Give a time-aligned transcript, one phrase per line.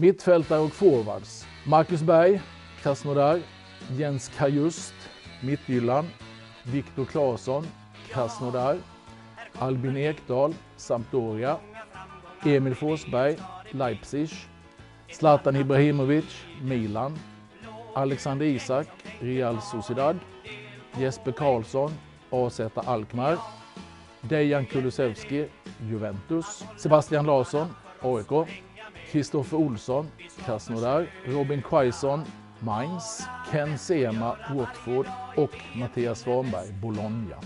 [0.00, 1.46] Mittfältare och forwards.
[1.64, 2.40] Marcus Berg,
[2.82, 3.40] Krasnodar.
[3.96, 4.94] Jens Kajust,
[5.42, 6.06] Mittgyllan.
[6.62, 7.66] Viktor Claesson,
[8.08, 8.78] Krasnodar.
[9.58, 11.56] Albin Ekdal, Sampdoria.
[12.44, 13.36] Emil Forsberg,
[13.70, 14.30] Leipzig.
[15.12, 17.18] Zlatan Ibrahimovic, Milan.
[17.94, 18.86] Alexander Isak,
[19.20, 20.16] Real Sociedad.
[20.98, 21.92] Jesper Karlsson,
[22.30, 23.38] AZ Alkmaar.
[24.20, 25.44] Dejan Kulusevski,
[25.90, 26.64] Juventus.
[26.76, 27.68] Sebastian Larsson,
[28.02, 28.48] AIK.
[29.10, 30.10] Kristoffer Olsson,
[30.44, 31.06] Krasnodar.
[31.26, 32.24] Robin Quaison,
[32.60, 33.26] Mainz.
[33.50, 35.06] Ken Sema, Watford
[35.36, 37.36] och Mattias Svanberg, Bologna.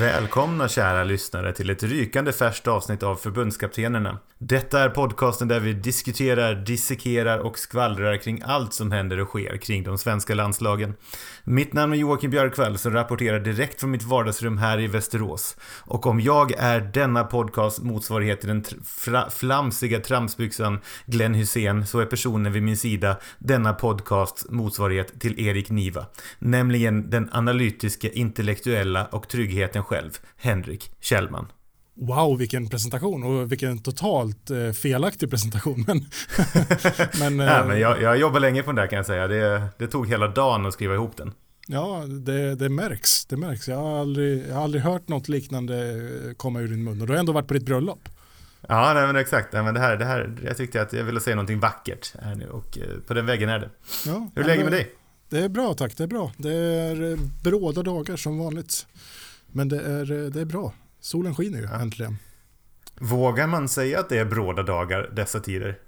[0.00, 4.18] Välkomna kära lyssnare till ett rykande färskt avsnitt av Förbundskaptenerna.
[4.38, 9.56] Detta är podcasten där vi diskuterar, dissekerar och skvallrar kring allt som händer och sker
[9.56, 10.94] kring de svenska landslagen.
[11.44, 15.56] Mitt namn är Joakim Björkvall som rapporterar direkt från mitt vardagsrum här i Västerås.
[15.80, 21.98] Och om jag är denna podcast motsvarighet till den tr- flamsiga tramsbyxan Glenn Hussein så
[21.98, 26.06] är personen vid min sida denna podcast motsvarighet till Erik Niva.
[26.38, 31.52] Nämligen den analytiska, intellektuella och tryggheten själv, Henrik Kjellman.
[31.94, 35.84] Wow, vilken presentation och vilken totalt eh, felaktig presentation.
[35.88, 36.06] Men,
[37.36, 39.28] men, ja, men jag, jag jobbar länge på den där kan jag säga.
[39.28, 41.32] Det, det tog hela dagen att skriva ihop den.
[41.66, 43.26] Ja, det, det märks.
[43.26, 43.68] Det märks.
[43.68, 45.74] Jag, har aldrig, jag har aldrig hört något liknande
[46.36, 48.08] komma ur din mun och du har ändå varit på ditt bröllop.
[48.68, 49.52] Ja, nej, men exakt.
[49.52, 52.34] Nej, men det här, det här, jag tyckte att jag ville säga någonting vackert här
[52.34, 53.70] nu och eh, på den vägen är det.
[54.06, 54.94] Ja, Hur är läget med dig?
[55.28, 56.32] Det är bra tack, det är bra.
[56.36, 58.86] Det är bråda dagar som vanligt.
[59.52, 60.72] Men det är, det är bra.
[61.00, 61.80] Solen skiner ju ja.
[61.80, 62.16] äntligen.
[63.00, 65.78] Vågar man säga att det är bråda dagar dessa tider?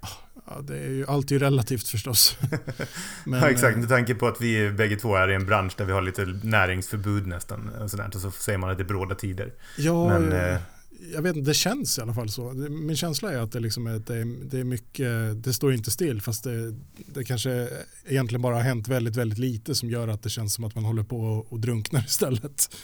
[0.47, 2.37] Ja, det är ju alltid relativt förstås.
[3.25, 5.85] Men, ja, exakt, med tanke på att vi bägge två är i en bransch där
[5.85, 7.69] vi har lite näringsförbud nästan.
[7.69, 9.53] Och sådär, så säger man att det är bråda tider.
[9.77, 10.59] Ja, Men, jag,
[11.13, 12.53] jag vet inte, det känns i alla fall så.
[12.69, 15.91] Min känsla är att det, liksom är, det, är, det är mycket, det står inte
[15.91, 16.73] still fast det,
[17.13, 17.69] det kanske
[18.05, 20.83] egentligen bara har hänt väldigt, väldigt lite som gör att det känns som att man
[20.83, 22.75] håller på och drunknar istället.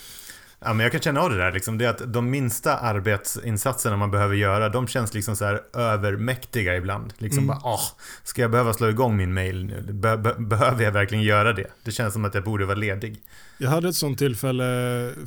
[0.62, 1.52] Ja, men jag kan känna av det där.
[1.52, 1.78] Liksom.
[1.78, 6.75] Det är att de minsta arbetsinsatserna man behöver göra, de känns liksom så här övermäktiga
[6.75, 7.14] ibland.
[7.18, 7.47] Liksom mm.
[7.47, 7.81] bara, åh,
[8.24, 9.94] ska jag behöva slå igång min mail nu?
[9.94, 11.68] Be be behöver jag verkligen göra det?
[11.84, 13.22] Det känns som att jag borde vara ledig.
[13.58, 14.66] Jag hade ett sånt tillfälle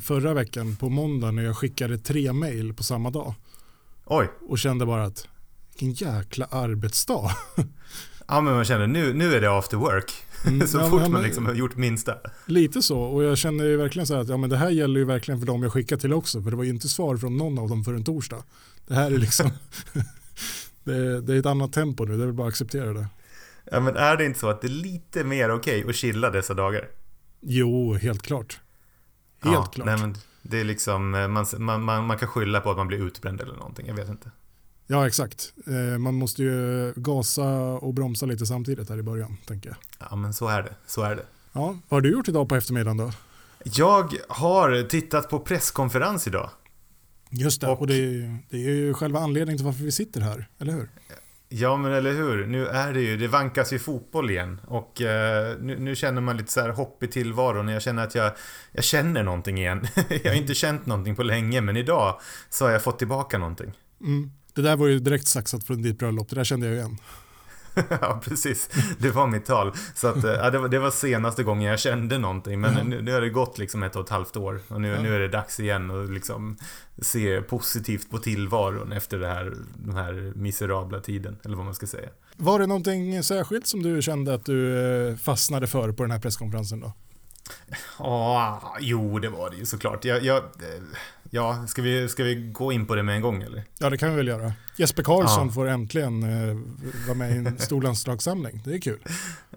[0.01, 3.33] förra veckan på måndag när jag skickade tre mail på samma dag.
[4.05, 4.29] Oj.
[4.49, 5.27] Och kände bara att,
[5.69, 7.31] vilken jäkla arbetsdag.
[8.27, 10.13] Ja men man känner nu, nu är det after work.
[10.45, 12.15] Mm, så ja, fort man liksom har gjort minsta.
[12.45, 14.99] Lite så och jag känner ju verkligen så här att ja, men det här gäller
[14.99, 16.41] ju verkligen för dem jag skickar till också.
[16.41, 18.43] För det var ju inte svar från någon av dem förrän torsdag.
[18.87, 19.49] Det här är liksom
[20.83, 23.07] det, är, det, är ett annat tempo nu, det är väl bara att acceptera det.
[23.71, 26.29] Ja men är det inte så att det är lite mer okej okay att chilla
[26.29, 26.87] dessa dagar?
[27.41, 28.59] Jo, helt klart.
[29.43, 29.85] Helt ja, klart.
[29.85, 32.87] Nej, men det är liksom, eh, man, man, man, man kan skylla på att man
[32.87, 34.31] blir utbränd eller någonting, jag vet inte.
[34.87, 35.53] Ja, exakt.
[35.67, 39.77] Eh, man måste ju gasa och bromsa lite samtidigt här i början, tänker jag.
[40.09, 40.75] Ja, men så är det.
[40.85, 41.25] Så är det.
[41.51, 43.11] Ja, vad har du gjort idag på eftermiddagen då?
[43.63, 46.49] Jag har tittat på presskonferens idag.
[47.29, 50.21] Just det, och, och det, är, det är ju själva anledningen till varför vi sitter
[50.21, 50.89] här, eller hur?
[51.49, 52.45] Ja, men eller hur.
[52.45, 54.61] Nu är det ju, det vankas ju fotboll igen.
[54.67, 57.67] Och eh, nu, nu, känner man lite så här hopp i tillvaron.
[57.67, 58.31] Jag känner att jag,
[58.71, 59.87] jag känner någonting igen.
[60.23, 63.71] jag har inte känt någonting på länge, men idag så har jag fått tillbaka någonting.
[64.01, 64.31] Mm.
[64.53, 66.97] Det där var ju direkt saxat från ditt bröllop, det där kände jag igen.
[67.89, 68.69] ja, precis.
[68.99, 69.73] Det var mitt tal.
[69.95, 72.61] Så att, ja, det, var, det var senaste gången jag kände någonting.
[72.61, 72.87] Men mm.
[72.89, 74.59] nu, nu har det gått liksom ett och ett halvt år.
[74.67, 75.03] Och nu, mm.
[75.03, 76.57] nu är det dags igen att liksom
[77.01, 81.37] se positivt på tillvaron efter det här, den här miserabla tiden.
[81.43, 82.09] Eller vad man ska säga.
[82.37, 84.77] Var det någonting särskilt som du kände att du
[85.09, 86.93] eh, fastnade för på den här presskonferensen då?
[87.99, 90.05] Ja, jo det var det ju såklart.
[90.05, 90.43] Jag, jag,
[91.33, 93.63] ja, ska vi, ska vi gå in på det med en gång eller?
[93.79, 94.53] Ja, det kan vi väl göra.
[94.77, 95.53] Jesper Karlsson ja.
[95.53, 96.57] får äntligen eh,
[97.07, 98.61] vara med i en stor landslagssamling.
[98.65, 98.99] Det är kul.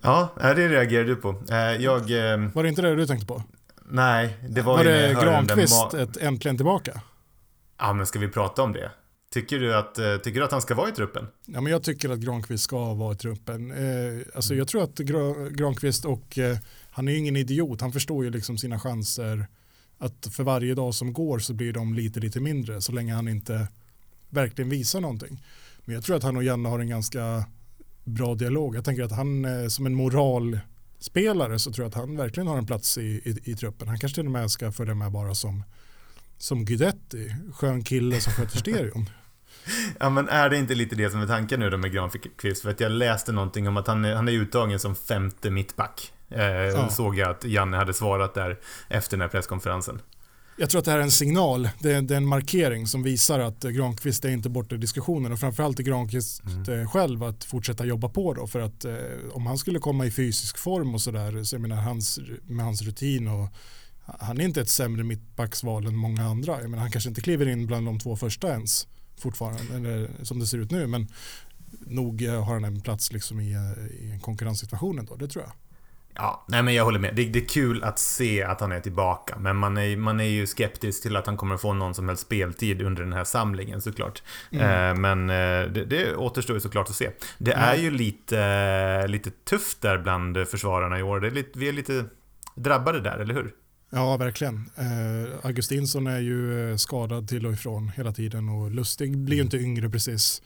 [0.00, 1.42] Ja, det reagerar du på.
[1.50, 3.42] Eh, jag, eh, var det inte det du tänkte på?
[3.88, 7.00] Nej, det var, var ju det Granqvist ett äntligen tillbaka?
[7.78, 8.90] Ja, men ska vi prata om det?
[9.32, 11.26] Tycker du, att, eh, tycker du att han ska vara i truppen?
[11.46, 13.70] Ja, men jag tycker att Granqvist ska vara i truppen.
[13.70, 14.98] Eh, alltså, jag tror att
[15.50, 16.56] Granqvist och eh,
[16.90, 19.46] han är ju ingen idiot, han förstår ju liksom sina chanser
[19.98, 23.28] att för varje dag som går så blir de lite lite mindre så länge han
[23.28, 23.68] inte
[24.28, 25.44] verkligen visar någonting.
[25.84, 27.44] Men jag tror att han och Janne har en ganska
[28.04, 28.76] bra dialog.
[28.76, 32.58] Jag tänker att han eh, som en moralspelare så tror jag att han verkligen har
[32.58, 33.88] en plats i, i, i truppen.
[33.88, 35.62] Han kanske till och med ska följa med bara som,
[36.38, 39.10] som Guidetti, skön kille som sköter stereon.
[40.00, 42.62] Ja men är det inte lite det som är tanken nu då med Granqvist?
[42.62, 46.12] För att jag läste någonting om att han är, han är uttagen som femte mittback.
[46.30, 46.88] Eh, ja.
[46.88, 48.58] Såg jag att Janne hade svarat där
[48.88, 50.00] efter den här presskonferensen.
[50.58, 53.02] Jag tror att det här är en signal, det är, det är en markering som
[53.02, 56.80] visar att Granqvist är inte borta i diskussionen och framförallt är Granqvist mm.
[56.80, 58.94] Eh, själv att fortsätta jobba på då för att eh,
[59.32, 62.82] om han skulle komma i fysisk form och sådär, så jag menar hans, med hans
[62.82, 63.48] rutin och
[64.04, 66.60] han är inte ett sämre mittbacksval än många andra.
[66.60, 68.88] Jag menar, han kanske inte kliver in bland de två första ens
[69.18, 71.08] fortfarande, eller som det ser ut nu, men
[71.86, 73.50] nog har han en plats liksom i,
[74.00, 75.52] i en konkurrenssituation ändå, det tror jag.
[76.16, 77.14] Ja, nej men jag håller med.
[77.14, 79.38] Det, det, är kul att se att han är tillbaka.
[79.38, 82.22] Men man är, man är ju skeptisk till att han kommer få någon som helst
[82.22, 84.22] speltid under den här samlingen såklart.
[84.50, 84.90] Mm.
[84.90, 87.10] Eh, men eh, det, det återstår ju såklart att se.
[87.38, 87.64] Det mm.
[87.68, 91.20] är ju lite, lite tufft där bland försvararna i år.
[91.20, 92.04] Det är lite, vi är lite
[92.54, 93.52] drabbade där, eller hur?
[93.90, 94.70] Ja, verkligen.
[94.76, 99.56] Eh, Augustinsson är ju skadad till och ifrån hela tiden och Lustig blir ju inte
[99.56, 100.42] yngre precis.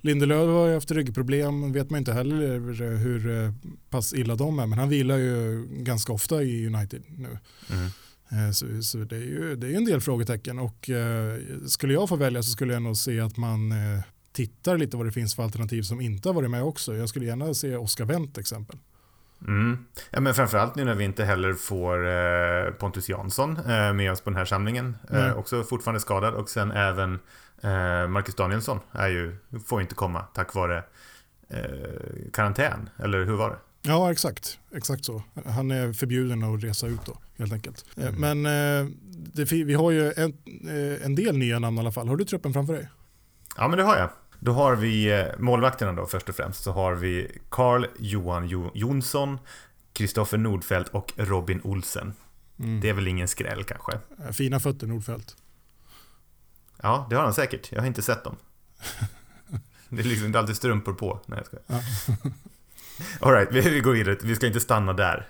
[0.00, 3.52] Lindelöf har ju haft ryggproblem, vet man inte heller hur eh,
[3.90, 7.38] pass illa de är, men han vilar ju ganska ofta i United nu.
[7.70, 7.86] Mm.
[8.30, 12.08] Eh, så, så, det är ju det är en del frågetecken och eh, skulle jag
[12.08, 13.72] få välja så skulle jag nog se att man
[14.32, 16.96] tittar lite vad det finns för alternativ som inte har varit med också.
[16.96, 18.78] Jag skulle gärna se Oscar Wendt exempel.
[19.46, 19.84] Mm.
[20.10, 24.20] Ja, men framförallt nu när vi inte heller får eh, Pontus Jansson eh, med oss
[24.20, 24.96] på den här samlingen.
[25.10, 27.18] Eh, också fortfarande skadad och sen även
[28.08, 29.36] Marcus Danielsson är ju,
[29.66, 30.84] får inte komma tack vare
[31.48, 33.56] eh, karantän, eller hur var det?
[33.82, 34.58] Ja, exakt.
[34.74, 35.22] Exakt så.
[35.46, 37.84] Han är förbjuden att resa ut då, helt enkelt.
[37.96, 38.40] Eh, mm.
[38.40, 38.46] Men
[38.82, 38.88] eh,
[39.34, 40.32] det, vi har ju en,
[40.68, 42.08] eh, en del nya namn i alla fall.
[42.08, 42.88] Har du truppen framför dig?
[43.56, 44.10] Ja, men det har jag.
[44.38, 46.62] Då har vi målvakterna då först och främst.
[46.62, 49.38] Så har vi Carl Johan jo Jonsson,
[49.92, 52.14] Kristoffer Nordfeldt och Robin Olsen.
[52.58, 52.80] Mm.
[52.80, 53.98] Det är väl ingen skräll kanske?
[54.32, 55.36] Fina fötter Nordfeldt.
[56.82, 57.72] Ja, det har han säkert.
[57.72, 58.36] Jag har inte sett dem.
[59.92, 61.20] Det är liksom inte alltid strumpor på.
[61.26, 61.56] Nej, jag ska.
[61.66, 61.80] Ja.
[63.20, 64.16] Alright, vi, går vidare.
[64.22, 65.26] Vi ska inte stanna där.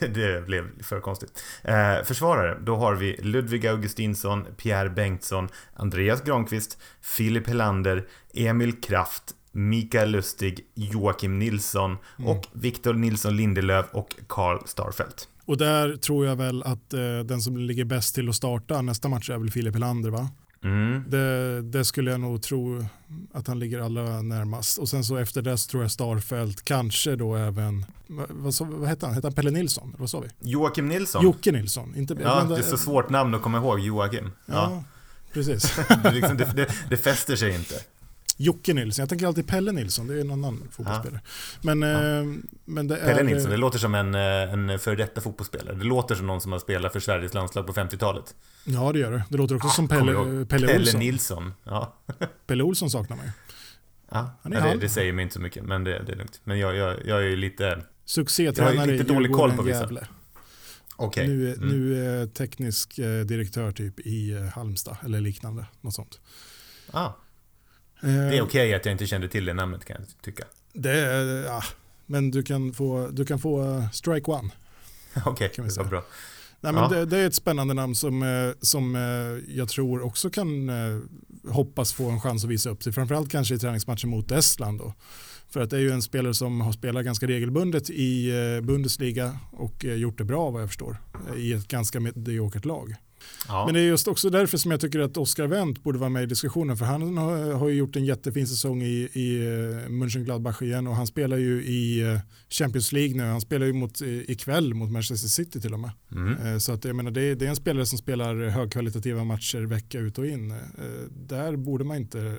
[0.00, 1.42] Det, blev för konstigt.
[1.62, 9.22] Eh, försvarare, då har vi Ludvig Augustinsson, Pierre Bengtsson, Andreas Granqvist, Filip Helander, Emil Kraft,
[9.52, 12.30] Mikael Lustig, Joakim Nilsson mm.
[12.30, 15.28] och Victor Nilsson Lindelöf och Karl Starfelt.
[15.44, 19.08] Och där tror jag väl att eh, den som ligger bäst till att starta nästa
[19.08, 20.28] match är väl Filip Helander va?
[20.66, 21.04] Mm.
[21.08, 22.84] Det, det, skulle jag nog tro
[23.32, 24.78] att han ligger allra närmast.
[24.78, 27.84] Och sen så efter det så tror jag Starfelt, kanske då även,
[28.28, 29.14] vad, så, vad hette han?
[29.14, 29.94] Hette han Pelle Nilsson?
[29.98, 30.50] Vad sa vi?
[30.50, 31.24] Joakim Nilsson.
[31.24, 31.96] Jocke Nilsson.
[31.96, 34.30] Inte, ja, det är så svårt namn att komma ihåg, Joakim.
[34.46, 34.84] Ja, ja.
[35.32, 35.76] precis.
[36.02, 37.74] det, liksom, det, det, det fäster sig inte.
[38.36, 41.20] Jocke Nilsson, jag tänker alltid Pelle Nilsson, det är en annan fotbollsspelare.
[41.62, 41.82] Men.
[41.82, 43.24] Eh, men det Pelle är...
[43.24, 45.74] Nilsson, det låter som en, eh, en före detta fotbollsspelare.
[45.74, 48.34] Det låter som någon som har spelat för Sveriges landslag på 50-talet.
[48.64, 49.24] Ja, det gör det.
[49.28, 51.00] Det låter också ah, som Pelle, Pelle, Pelle Olsson.
[51.00, 51.54] Nilsson.
[51.64, 51.96] Ja.
[52.46, 53.32] Pelle Olsson saknar man ju.
[54.10, 56.40] Ja, det, det, säger mig inte så mycket, men det, det är lugnt.
[56.44, 57.82] Men jag, jag, jag är lite...
[58.04, 59.88] Succétränare jag har lite dålig koll på vissa.
[60.96, 61.26] Okay.
[61.26, 61.68] Nu, mm.
[61.68, 65.66] nu är teknisk eh, direktör typ i Halmstad eller liknande.
[65.80, 66.20] Något sånt.
[66.90, 67.10] Ah.
[68.00, 70.44] Det är okej okay att jag inte kände till det namnet kan jag tycka.
[70.72, 71.62] Det är, ja,
[72.06, 74.50] men du kan få, du kan få uh, strike one.
[75.24, 76.04] Okej, okay, var bra.
[76.60, 76.88] Nej, men ja.
[76.88, 80.70] det, det, är ett spännande namn som, eh, som eh, jag tror också kan
[81.48, 82.92] hoppas få en chans att visa upp sig.
[82.92, 84.78] Framförallt kanske i träningsmatchen mot Estland.
[84.78, 84.94] Då.
[85.48, 88.32] För att det är ju en spelare som har spelat ganska regelbundet i
[88.62, 90.96] Bundesliga och gjort det bra vad jag förstår.
[91.36, 92.94] I ett ganska mediokert lag.
[93.48, 93.64] Ja.
[93.64, 96.22] Men det är just också därför som jag tycker att Oscar Wendt borde vara med
[96.22, 100.62] i diskussionen för han har, har ju gjort en jättefin säsong i, i eh, Mönchengladbach
[100.62, 103.22] igen och han spelar ju i eh, Champions League nu.
[103.22, 105.90] Han spelar ju mot, ikväll mot Manchester City till och med.
[106.12, 106.60] Mm.
[106.60, 109.98] Så att jag menar, det, är, det är en spelare som spelar högkvalitativa matcher vecka
[109.98, 110.54] ut och in.
[111.10, 112.36] Där borde man inte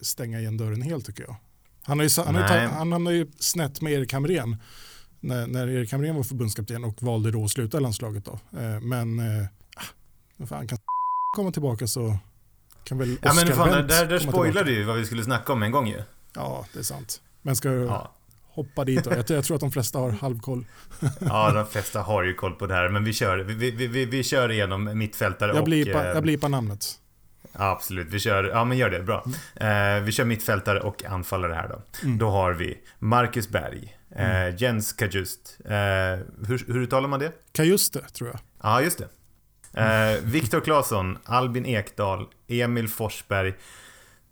[0.00, 1.36] stänga igen dörren helt tycker jag.
[1.82, 4.56] Han har ju, han har, han, han har ju snett med Erik Hamrén
[5.20, 8.24] när, när Erik Hamrén var förbundskapten och valde då att sluta landslaget.
[8.24, 8.38] Då.
[8.82, 9.20] Men
[10.46, 10.78] fan, kan
[11.36, 12.16] komma tillbaka så
[12.84, 15.52] kan väl Oscar Ja men fan, Wendt där, där spoilade du vad vi skulle snacka
[15.52, 16.02] om en gång ju.
[16.34, 17.20] Ja, det är sant.
[17.42, 18.12] Men ska du ja.
[18.48, 19.10] hoppa dit då?
[19.10, 20.66] Jag, jag, tror att de flesta har halvkoll.
[21.20, 22.88] ja, de flesta har ju koll på det här.
[22.88, 25.64] Men vi kör, vi, vi, vi, vi kör igenom mittfältare jag och...
[25.64, 27.00] Blipa, jag blipar namnet.
[27.52, 29.24] Ja, absolut, vi kör, ja men gör det, bra.
[29.56, 29.96] Mm.
[29.98, 31.82] Eh, vi kör mittfältare och anfallare här då.
[32.02, 32.18] Mm.
[32.18, 34.56] Då har vi Marcus Berg, eh, mm.
[34.56, 35.58] Jens Kajust.
[35.64, 35.70] Eh,
[36.46, 37.32] hur, hur uttalar man det?
[37.52, 38.40] Kajuste, tror jag.
[38.62, 39.08] Ja, just det.
[39.74, 43.54] Eh, Viktor Claesson, Albin Ekdal, Emil Forsberg,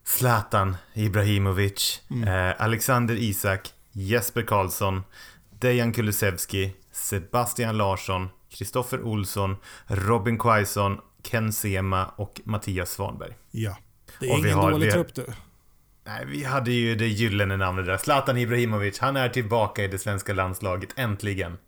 [0.05, 2.29] Zlatan Ibrahimovic, mm.
[2.29, 5.03] eh, Alexander Isak, Jesper Karlsson,
[5.51, 13.35] Dejan Kulusevski, Sebastian Larsson, Kristoffer Olsson, Robin Quaison, Ken Sema och Mattias Svanberg.
[13.51, 13.77] Ja.
[14.21, 15.27] Det är Och ingen har- dålig trupp du.
[16.07, 17.97] Nej, vi hade ju det gyllene namnet där.
[17.97, 21.59] Zlatan Ibrahimovic, han är tillbaka i det svenska landslaget, äntligen.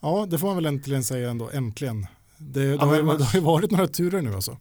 [0.00, 1.50] Ja, det får man väl äntligen säga ändå.
[1.52, 2.06] Äntligen.
[2.38, 4.56] Det, det, har, men ju, det har ju varit några turer nu alltså.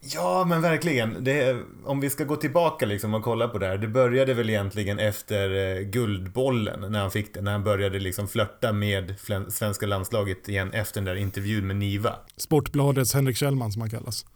[0.00, 1.24] Ja, men verkligen.
[1.24, 3.78] Det, om vi ska gå tillbaka liksom och kolla på det här.
[3.78, 7.40] Det började väl egentligen efter eh, Guldbollen, när han fick det.
[7.40, 9.14] När han började liksom flörta med
[9.48, 12.16] svenska landslaget igen efter den där intervjun med Niva.
[12.36, 14.26] Sportbladets Henrik Kjellman som han kallas.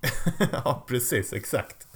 [0.52, 1.88] ja, precis, exakt.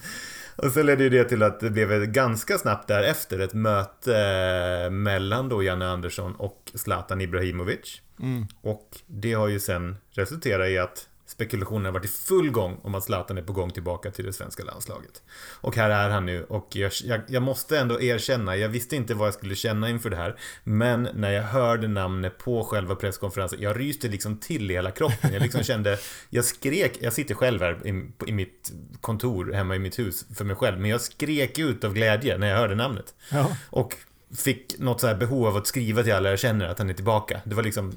[0.57, 4.91] Och så ledde ju det till att det blev ganska snabbt därefter ett möte eh,
[4.91, 8.03] mellan då Janne Andersson och Zlatan Ibrahimovic.
[8.21, 8.47] Mm.
[8.61, 12.95] Och det har ju sen resulterat i att spekulationen har varit i full gång om
[12.95, 15.23] att Zlatan är på gång tillbaka till det svenska landslaget.
[15.61, 19.15] Och här är han nu och jag, jag, jag måste ändå erkänna, jag visste inte
[19.15, 20.37] vad jag skulle känna inför det här.
[20.65, 25.33] Men när jag hörde namnet på själva presskonferensen, jag ryste liksom till i hela kroppen.
[25.33, 25.99] Jag liksom kände,
[26.31, 30.45] jag skrek, jag sitter själv här i, i mitt kontor hemma i mitt hus för
[30.45, 33.15] mig själv, men jag skrek ut av glädje när jag hörde namnet.
[33.31, 33.57] Ja.
[33.71, 33.97] Och
[34.37, 36.95] fick något så här behov av att skriva till alla jag känner att han är
[36.95, 37.41] tillbaka.
[37.45, 37.93] Det var liksom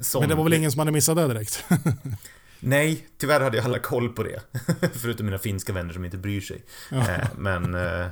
[0.00, 0.20] sån...
[0.20, 1.64] Men det var väl ingen som hade missat det direkt?
[2.60, 4.40] Nej, tyvärr hade jag alla koll på det.
[4.92, 6.62] Förutom mina finska vänner som inte bryr sig.
[6.90, 6.96] Ja.
[7.10, 7.74] Eh, men...
[7.74, 8.06] Eh,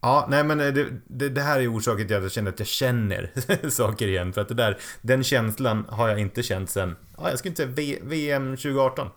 [0.00, 2.68] ja, nej men det, det, det här är orsaken till att jag känner att jag
[2.68, 3.30] känner
[3.70, 4.32] saker igen.
[4.32, 7.74] För att det där, den känslan har jag inte känt sen, ja, jag skulle inte
[7.82, 9.08] säga VM 2018.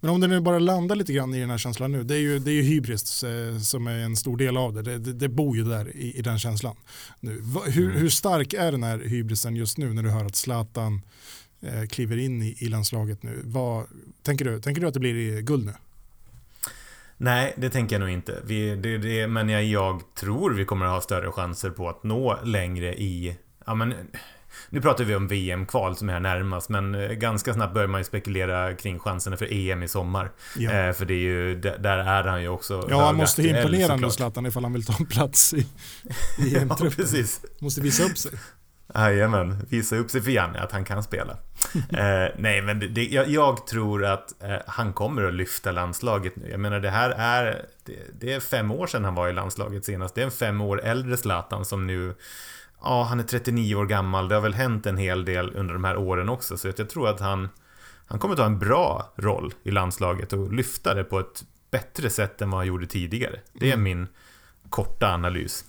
[0.00, 2.02] Men om det nu bara landar lite grann i den här känslan nu.
[2.04, 4.82] Det är ju, det är ju hybris eh, som är en stor del av det.
[4.82, 6.76] Det, det, det bor ju där i, i den känslan.
[7.20, 7.38] Nu.
[7.42, 7.96] Va, hur, Mm.
[7.96, 11.00] hur stark är den här hybrisen just nu när du hör att Zlatan eh,
[11.90, 13.40] kliver in i, i landslaget nu?
[13.44, 13.86] Vad,
[14.22, 15.72] tänker, du, tänker du att det blir guld nu?
[17.16, 18.40] Nej, det tänker jag nog inte.
[18.44, 22.02] Vi, det, det, men jag, jag tror vi kommer att ha större chanser på att
[22.02, 23.36] nå längre i...
[23.66, 23.94] Ja, men,
[24.70, 28.00] nu pratar vi om VM-kval som är här närmast, men eh, ganska snabbt börjar man
[28.00, 30.32] ju spekulera kring chanserna för EM i sommar.
[30.58, 30.70] Ja.
[30.72, 33.96] Eh, för det är ju, där är han ju också Ja, han måste ju imponera
[33.96, 34.10] nu.
[34.10, 35.64] Zlatan ifall han vill ta en plats i, i
[36.38, 36.90] Ja, EM-truppen.
[36.90, 37.40] precis.
[37.58, 38.32] måste visa upp sig.
[38.94, 41.32] Jajamän, visa upp sig för Janne att han kan spela.
[41.74, 46.36] eh, nej, men det, det, jag, jag tror att eh, han kommer att lyfta landslaget
[46.36, 46.50] nu.
[46.50, 47.64] Jag menar, det här är...
[47.84, 50.14] Det, det är fem år sedan han var i landslaget senast.
[50.14, 52.14] Det är en fem år äldre Zlatan som nu...
[52.82, 54.28] Ja, han är 39 år gammal.
[54.28, 56.56] Det har väl hänt en hel del under de här åren också.
[56.56, 57.48] Så att jag tror att han...
[58.06, 62.42] Han kommer ta en bra roll i landslaget och lyfta det på ett bättre sätt
[62.42, 63.40] än vad han gjorde tidigare.
[63.52, 63.82] Det är Mm.
[63.82, 64.08] min
[64.68, 65.64] korta analys.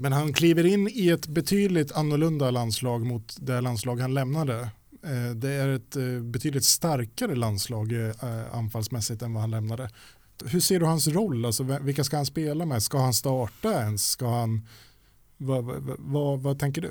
[0.00, 4.60] Men han kliver in i ett betydligt annorlunda landslag mot det landslag han lämnade.
[5.04, 8.10] Eh, Det är ett eh, betydligt starkare landslag eh,
[8.52, 9.90] anfallsmässigt än vad han lämnade.
[10.44, 11.44] Hur ser du hans roll?
[11.44, 12.82] Alltså, vilka ska han spela med?
[12.82, 14.10] Ska han starta ens?
[14.10, 14.66] Ska han...
[15.36, 16.90] Vad, vad, vad, vad tänker du?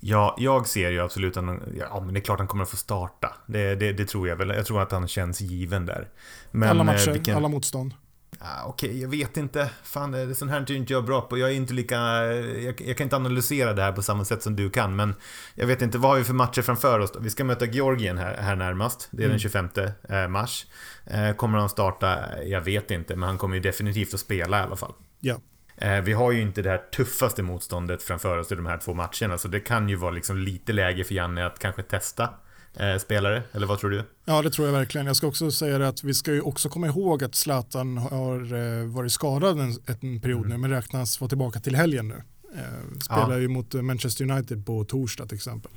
[0.00, 1.44] Ja, jag ser ju absolut att
[1.78, 3.34] ja, men det är klart han kommer att få starta.
[3.46, 4.48] Det, det, det tror jag väl.
[4.48, 6.08] Jag tror att han känns given där.
[6.50, 7.94] Men, alla matcher, vilken- alla motstånd.
[8.42, 9.70] Ah, Okej, jag vet inte.
[9.82, 11.38] Fan, det sånt här är inte jag bra på.
[11.38, 11.96] Jag är inte lika...
[11.96, 15.14] Jag, jag kan inte analysera det här på samma sätt som du kan, men
[15.54, 15.98] jag vet inte.
[15.98, 17.20] Vad har vi för matcher framför oss då?
[17.20, 19.08] Vi ska möta Georgien här, här närmast.
[19.10, 19.30] Det är Mm.
[19.30, 19.68] den 25
[20.08, 20.66] eh, mars.
[21.06, 22.18] Eh, Kommer han starta?
[22.44, 24.92] Jag vet inte, men han kommer ju definitivt att spela i alla fall.
[25.20, 25.40] Ja.
[25.76, 28.94] Eh, Vi har ju inte det här tuffaste motståndet framför oss i de här två
[28.94, 32.28] matcherna, så det kan ju vara liksom lite läge för Janne att kanske testa
[32.76, 34.04] eh, spelare, eller vad tror du?
[34.24, 35.06] ja, det tror jag verkligen.
[35.06, 38.54] Jag ska också säga det att vi ska ju också komma ihåg att Zlatan har
[38.54, 40.48] eh, varit skadad en, en period Mm.
[40.50, 42.22] nu men räknas vara tillbaka till helgen nu.
[42.54, 43.38] Eh, Spelar Ja.
[43.38, 45.72] ju mot eh, Manchester United på torsdag till exempel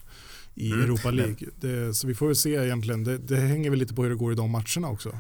[0.56, 0.84] i Mm.
[0.84, 1.38] Europa League.
[1.56, 3.04] Det, så vi får väl se egentligen.
[3.04, 5.20] Det, det hänger väl lite på hur det går i de matcherna också.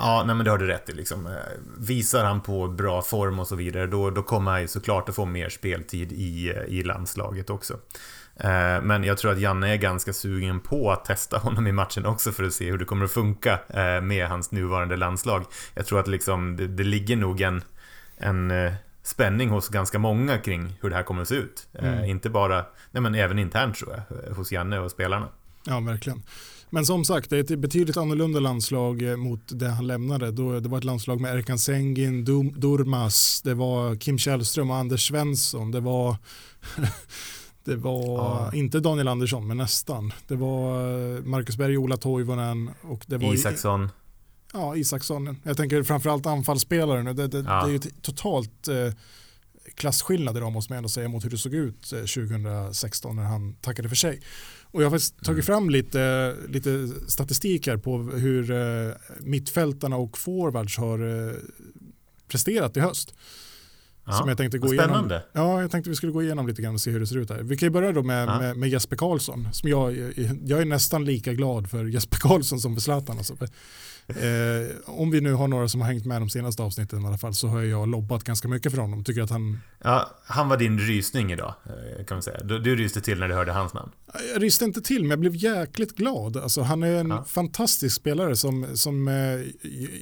[0.00, 1.26] Ja, nej men det har du rätt i liksom.
[1.26, 1.32] Eh,
[1.78, 5.14] Visar han på bra form och så vidare, då, då kommer han ju såklart att
[5.14, 7.78] få mer speltid i, eh, i landslaget också.
[8.38, 12.06] Eh, Men jag tror att Janne är ganska sugen på att testa honom i matchen
[12.06, 15.44] också för att se hur det kommer att funka eh, med hans nuvarande landslag.
[15.74, 17.62] Jag tror att liksom det, det ligger nog en,
[18.16, 21.68] en eh, spänning hos ganska många kring hur det här kommer att se ut.
[21.72, 22.04] Eh, Mm.
[22.04, 25.28] Inte bara, nej men även internt tror jag, hos Janne och spelarna.
[25.64, 26.22] Ja, verkligen.
[26.70, 30.30] Men som sagt, det är ett betydligt annorlunda landslag mot det han lämnade.
[30.30, 32.24] Då, det var ett landslag med Erkan Sengin,
[32.56, 35.70] Durmas, det var Kim Källström och Anders Svensson.
[35.70, 36.16] Det var,
[37.68, 38.50] det var Ja.
[38.54, 40.12] inte Daniel Andersson, men nästan.
[40.28, 40.80] Det var
[41.16, 43.88] eh, Marcus Berg, Ola Toivonen och det var Isaksson.
[44.52, 45.36] Ja, Isaksson.
[45.42, 47.12] Jag tänker framförallt anfallsspelare nu.
[47.12, 47.62] Det, det, Ja.
[47.64, 48.92] det är ju totalt eh,
[49.74, 53.54] klasskillnad idag måste man ändå säga mot hur det såg ut eh, 2016 när han
[53.54, 54.20] tackade för sig.
[54.70, 60.18] Och jag har faktiskt tagit fram lite, lite statistik här på hur eh, mittfältarna och
[60.18, 61.34] forwards har eh,
[62.28, 63.14] presterat i höst.
[64.08, 64.14] Ja.
[64.18, 64.90] Som jag tänkte gå Vad igenom.
[64.90, 65.22] Spännande.
[65.32, 67.30] Ja, jag tänkte vi skulle gå igenom lite grann och se hur det ser ut
[67.30, 67.42] här.
[67.42, 68.38] Vi kan ju börja då med, Ja.
[68.38, 69.48] med, med Jesper Karlsson.
[69.52, 69.96] Som jag,
[70.44, 73.18] jag är nästan lika glad för Jesper Karlsson som för Zlatan.
[73.18, 73.36] Alltså.
[74.08, 77.18] Eh, om vi nu har några som har hängt med de senaste avsnitten i alla
[77.18, 79.04] fall så har jag lobbat ganska mycket för honom.
[79.04, 79.58] Tycker att han...
[79.84, 82.42] Ja, han var din rysning idag, eh, kan man säga.
[82.44, 83.90] Du, du ryste till när du hörde hans namn.
[84.34, 86.36] Jag ryste inte till, men jag blev jäkligt glad.
[86.36, 87.24] Alltså, han är en Ja.
[87.24, 89.14] fantastisk spelare som, som eh,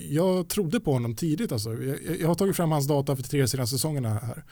[0.08, 1.52] jag trodde på honom tidigt.
[1.52, 1.72] Alltså.
[1.74, 4.44] Jag, jag har tagit fram hans data för tre senaste säsongerna här.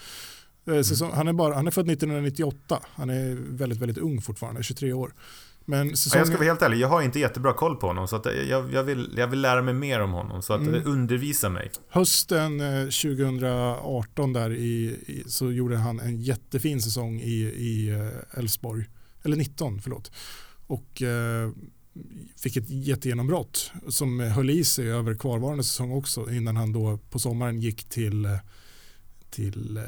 [0.77, 2.81] Eh, Säsong, han, är bara, han är född 1998.
[2.95, 5.15] Han är väldigt, väldigt ung fortfarande, 23 år.
[5.67, 8.09] Men säsongen, jag ska vara helt ärlig, jag har inte jättebra koll på honom.
[8.09, 10.43] Så att jag, jag, vill, jag vill lära mig mer om honom.
[10.43, 10.75] Så att Mm.
[10.75, 11.71] eh, undervisa mig.
[11.89, 17.89] hösten eh, 2018 där i, i, så gjorde han en jättefin säsong i
[18.33, 18.85] eh, Elfsborg.
[19.23, 20.13] Eller 19, förlåt.
[20.67, 21.51] Och eh,
[22.37, 27.19] fick ett jättegenombrott som höll i sig över kvarvarande säsong också innan han då på
[27.19, 28.37] sommaren gick till, eh,
[29.31, 29.85] till eh,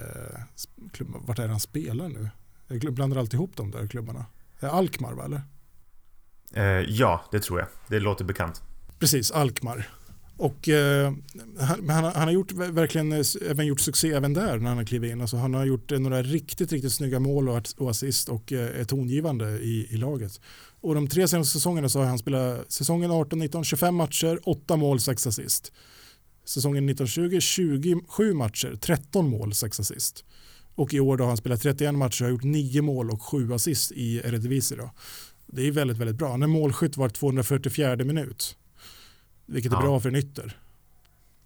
[0.92, 2.28] klubb, vart är han spelar nu?
[2.68, 4.26] Jag blandar alltid ihop de där klubbarna.
[4.61, 5.42] Eh, Alkmaar va, eller?
[6.55, 7.69] Eh, ja, det tror jag.
[7.88, 8.62] Det låter bekant.
[8.99, 9.88] Precis, Alkmaar.
[10.38, 11.12] Och eh,
[11.59, 14.85] han, han, han har gjort, verkligen eh, även gjort succé även där när han har
[14.85, 15.21] klivit in.
[15.21, 18.81] Alltså han har gjort eh, några riktigt, riktigt snygga mål och, och assist och eh,
[18.81, 20.41] är tongivande i, i laget.
[20.81, 25.00] Och de tre senaste säsongerna så har han spelat säsongen 18-19, 25 matcher, 8 mål,
[25.00, 25.73] 6 assist.
[26.45, 30.25] Säsongen 19-20, 27 matcher, 13 mål, 6 assist.
[30.75, 33.23] Och i år då har han spelat 31 matcher och har gjort 9 mål och
[33.23, 34.76] 7 assist i Eredivisie.
[34.76, 34.91] Då.
[35.47, 36.31] Det är väldigt, väldigt bra.
[36.31, 38.57] Han är målskytt var 244 minut.
[39.47, 39.83] Vilket är Ja.
[39.83, 40.57] bra för en ytter.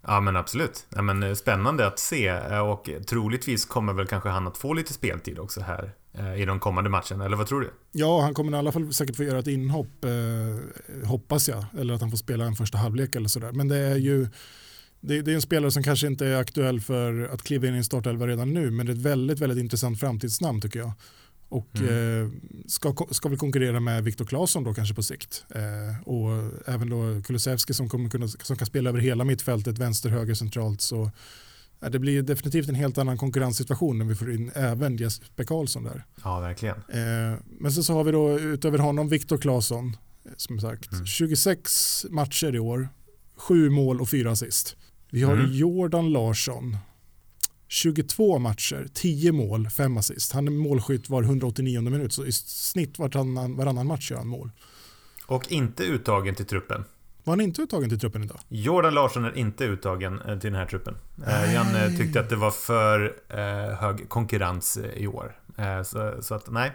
[0.07, 0.87] Ja men absolut.
[0.95, 4.73] Ja, men, eh, spännande att se eh, och troligtvis kommer väl kanske han att få
[4.75, 7.71] lite speltid också här eh, i de kommande matcherna, eller vad tror du?
[7.93, 11.65] Ja, han kommer i alla fall säkert få göra ett inhopp, eh, hoppas jag.
[11.79, 13.53] Eller att han får spela en första halvlek eller sådär.
[13.53, 14.29] Men det är ju
[15.01, 17.77] det, det är en spelare som kanske inte är aktuell för att kliva in i
[17.77, 20.93] en startelva redan nu, men det är ett väldigt, väldigt intressant framtidsnamn tycker jag.
[21.51, 22.23] Och Mm.
[22.25, 22.31] eh,
[22.67, 25.45] ska, ska väl konkurrera med Viktor Claesson då kanske på sikt.
[25.55, 26.31] Eh, och
[26.67, 30.81] även då Kulusevski som, kommer kunna, som kan spela över hela mittfältet, vänster, höger, centralt.
[30.81, 31.11] Så
[31.81, 35.85] ja, det blir definitivt en helt annan konkurrenssituation när vi får in även Jesper Karlsson
[35.85, 36.05] där.
[36.25, 36.77] Ja, verkligen.
[36.77, 41.07] Eh, men sen så har vi då utöver honom Viktor Claesson, eh, som sagt, Mm.
[41.07, 42.89] 26 matcher i år,
[43.37, 44.77] 7 mål och 4 assist.
[45.11, 45.53] Vi har Mm.
[45.53, 46.77] Jordan Larsson,
[47.73, 50.33] 22 matcher, 10 mål, 5 assist.
[50.33, 54.51] Han är målskytt var 189 minut, så i snitt varannan, varannan match gör han mål.
[55.27, 56.85] Och inte uttagen till truppen.
[57.25, 58.39] Var han inte uttagen till truppen idag?
[58.49, 60.97] Jordan Larsson är inte uttagen eh, till den här truppen.
[61.27, 63.17] Eh, Jan eh, tyckte att det var för
[63.75, 65.37] hög konkurrens i år.
[65.85, 66.73] Så, så att nej.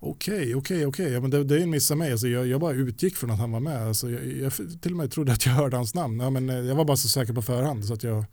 [0.00, 1.12] Okej, okej, okej.
[1.12, 2.12] Ja, men det, det är en miss av mig.
[2.12, 3.86] Alltså, jag, jag bara utgick från att han var med.
[3.86, 6.20] Alltså, jag, jag till och med trodde att jag hörde hans namn.
[6.20, 8.24] Ja, men, jag var bara så säker på förhand så att jag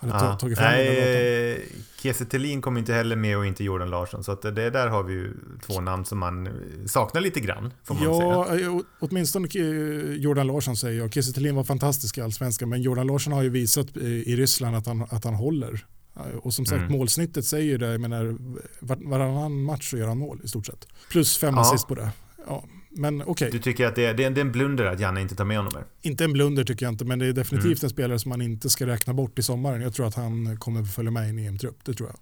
[0.00, 0.34] hade ta, Ja.
[0.36, 0.70] tagit fram.
[0.72, 1.58] Nej, eh,
[2.02, 4.24] Kiese Thelin kom inte heller med och inte Jordan Larsson.
[4.24, 5.34] Så att det där har vi ju
[5.66, 6.52] två namn som man eh,
[6.86, 8.14] saknar lite grann, får man säga.
[8.22, 11.12] Ja, eh, å- åtminstone eh, Jordan Larsson säger jag.
[11.12, 14.76] Kiese Thelin var fantastisk i allsvenskan men Jordan Larsson har ju visat eh, i Ryssland
[14.76, 15.84] att han, att han håller.
[16.16, 16.92] Eh, Och som sagt Mm.
[16.92, 18.36] målsnittet säger ju det, jag menar
[18.80, 20.88] var, varannan match så gör han mål i stort sett.
[21.10, 21.60] Plus fem Ja.
[21.60, 22.10] assist på det.
[22.46, 25.34] Ja, men okej, Du tycker att det är, det är en blunder att Janne inte
[25.36, 25.84] tar med honom här?
[26.02, 27.84] inte en blunder tycker jag inte men det är definitivt Mm.
[27.86, 29.80] en spelare som man inte ska räkna bort i sommaren.
[29.80, 32.18] Jag tror att han kommer följa med i en EM-trupp, det tror jag.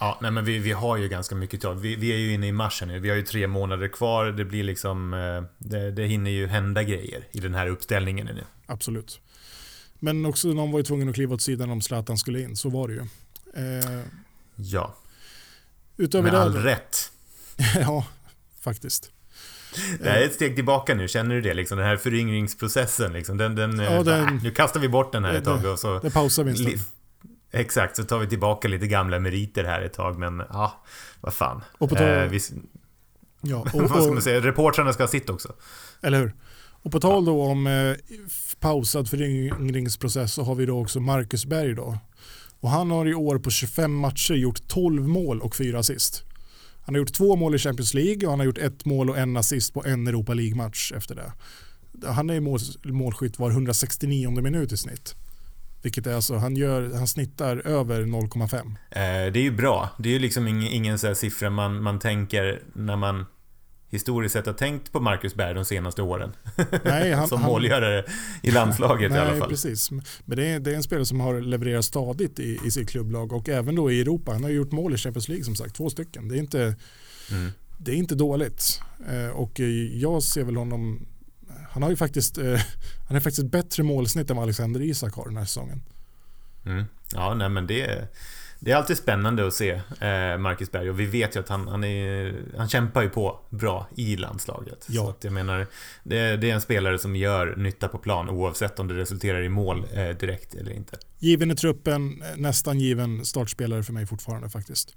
[0.00, 1.74] Ja, nej men vi, vi har ju ganska mycket tag.
[1.74, 2.98] Vi, vi är ju inne i mars här nu.
[3.00, 4.24] Vi har ju tre månader kvar.
[4.26, 5.14] Det blir liksom...
[5.14, 8.44] eh, Det, det hinner ju hända grejer i den här uppställningen nu.
[8.66, 9.20] Absolut.
[9.98, 12.68] Men också någon var ju tvungen att kliva åt sidan om Zlatan skulle in, så
[12.70, 13.00] var det ju.
[13.00, 14.02] Eh,
[14.56, 14.94] Ja,
[15.96, 17.12] utöver med det, all rätt.
[17.80, 18.06] ja,
[18.60, 19.10] faktiskt.
[20.00, 21.54] Det här är ett steg tillbaka nu, känner du det?
[21.54, 25.24] Liksom, den här föryngringsprocessen, liksom, den, den, Ja, den- ah, nu kastar vi bort den
[25.24, 25.98] här ett tag och så...
[25.98, 26.78] Det pausar vi en stund.
[27.52, 30.82] Exakt, så tar vi tillbaka lite gamla meriter här ett tag, men ja,
[31.20, 31.62] vad fan.
[31.78, 32.40] Och på tal- Eh, vi,
[33.40, 34.40] Ja, och, vad ska man säga?
[34.40, 35.52] Reportrarna ska ha sitt också.
[36.02, 36.32] eller hur?
[36.84, 37.94] Och på tal då om eh,
[38.60, 41.98] pausad föryngringsprocess så har vi då också Marcus Berg då.
[42.60, 46.22] Och han har i år på 25 matcher gjort 12 mål och 4 assist.
[46.82, 49.18] Han har gjort två mål i Champions League och han har gjort ett mål och
[49.18, 51.32] en assist på en Europa League-match efter det.
[52.06, 55.14] Han är mål, målskytt var 169 minut i snitt.
[55.82, 58.56] Vilket är alltså, han, gör, han snittar över 0,5.
[58.56, 59.90] Eh, det är ju bra.
[59.98, 63.26] Det är ju liksom ingen, ingen så här siffra man, man tänker när man
[63.92, 66.32] historiskt sett har tänkt på Marcus Berg de senaste åren.
[66.84, 68.04] Nej, han, Som han, målgörare
[68.42, 69.48] i landslaget Nej, i alla fall.
[69.48, 69.90] precis.
[69.90, 70.02] Men
[70.36, 73.48] det är, det är en spelare som har levererat stadigt i, i sitt klubblag och
[73.48, 74.32] även då i Europa.
[74.32, 76.28] Han har gjort mål i Champions League som sagt, två stycken.
[76.28, 76.74] Det är inte,
[77.30, 77.50] Mm.
[77.78, 78.80] det är inte dåligt.
[79.08, 79.66] Eh, och eh,
[79.98, 81.06] jag ser väl honom,
[81.70, 82.60] han har ju faktiskt, eh,
[83.08, 85.82] han är faktiskt bättre målsnitt än vad Alexander Isak har den här säsongen.
[86.66, 86.84] Mm.
[87.14, 88.08] Ja, nej men det,
[88.64, 89.70] Det är alltid spännande att se
[90.00, 93.40] eh, Marcus Berg och vi vet ju att han, han, är, han kämpar ju på
[93.50, 94.86] bra i landslaget.
[94.88, 95.02] Ja.
[95.04, 95.66] Så att jag menar,
[96.02, 99.48] det, det är en spelare som gör nytta på plan oavsett om det resulterar i
[99.48, 100.98] mål eh, direkt eller inte.
[101.18, 104.96] Given i truppen, nästan given startspelare för mig fortfarande faktiskt.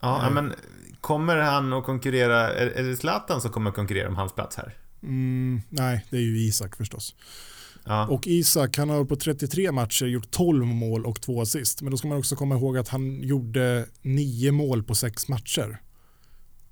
[0.00, 0.34] Ja, Mm.
[0.34, 0.54] men
[1.00, 4.56] kommer han att konkurrera, är, är det Zlatan som kommer att konkurrera om hans plats
[4.56, 4.76] här?
[5.02, 7.14] Mm, nej, det är ju Isak förstås.
[7.84, 11.82] Ja, Och Isak, han har på 33 matcher gjort 12 mål och 2 assist.
[11.82, 15.80] Men då ska man också komma ihåg att han gjorde 9 mål på 6 matcher.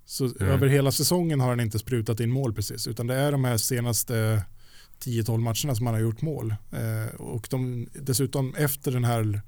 [0.05, 0.49] Så Mm.
[0.49, 2.87] över hela säsongen har han inte sprutat in mål precis.
[2.87, 4.43] Utan det är de här senaste
[5.01, 6.55] 10-12 matcherna som han har gjort mål.
[6.73, 9.41] Eh, och de, dessutom efter den här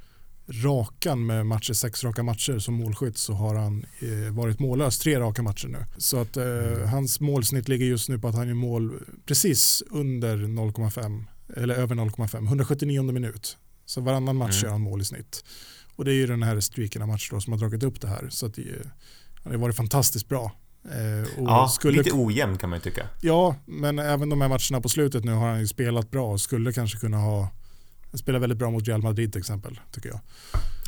[0.48, 5.20] rakan med matcher, sex raka matcher som målskytt så har han eh, varit mållös tre
[5.20, 5.84] raka matcher nu.
[5.98, 8.92] Så att eh, hans målsnitt ligger just nu på att han är mål
[9.26, 11.24] precis under 0,5
[11.56, 13.56] eller över 0,5, 179 minut.
[13.86, 14.64] Så varannan match Mm.
[14.64, 15.44] gör han mål i snitt.
[15.96, 18.26] Och det är ju den här streaken av matcher som har dragit upp det här.
[18.30, 18.62] Så att det,
[19.44, 20.52] han har varit fantastiskt bra.
[20.84, 23.06] Eh, och ja skulle, lite ojämn kan man ju tycka.
[23.20, 26.40] Ja, men även de här matcherna på slutet nu har han ju spelat bra och
[26.40, 27.48] skulle kanske kunna ha
[28.14, 30.20] spelat väldigt bra mot Real Madrid till exempel, tycker jag.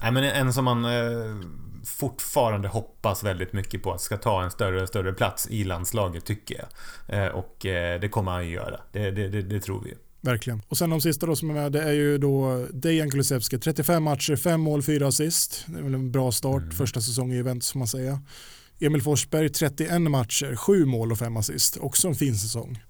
[0.03, 1.37] Nej, men en som man eh,
[1.85, 6.25] fortfarande hoppas väldigt mycket på att ska ta en större och större plats i landslaget,
[6.25, 6.65] tycker
[7.09, 7.25] jag.
[7.27, 8.81] Eh, och eh, det kommer han ju göra.
[8.93, 9.97] Det, det, det, det tror vi ju.
[10.25, 10.63] Verkligen.
[10.69, 13.59] Och sen de sista då som är med, det är ju då Dejan Kulusevski.
[13.59, 15.65] 35 matcher, 5 mål, 4 assist.
[15.67, 16.75] Det är väl en bra start, Mm.
[16.77, 18.21] första säsongen i Juventus får man säga.
[18.81, 21.77] Emil Forsberg, 31 matcher, 7 mål och 5 assist.
[21.77, 22.83] Också en fin säsong.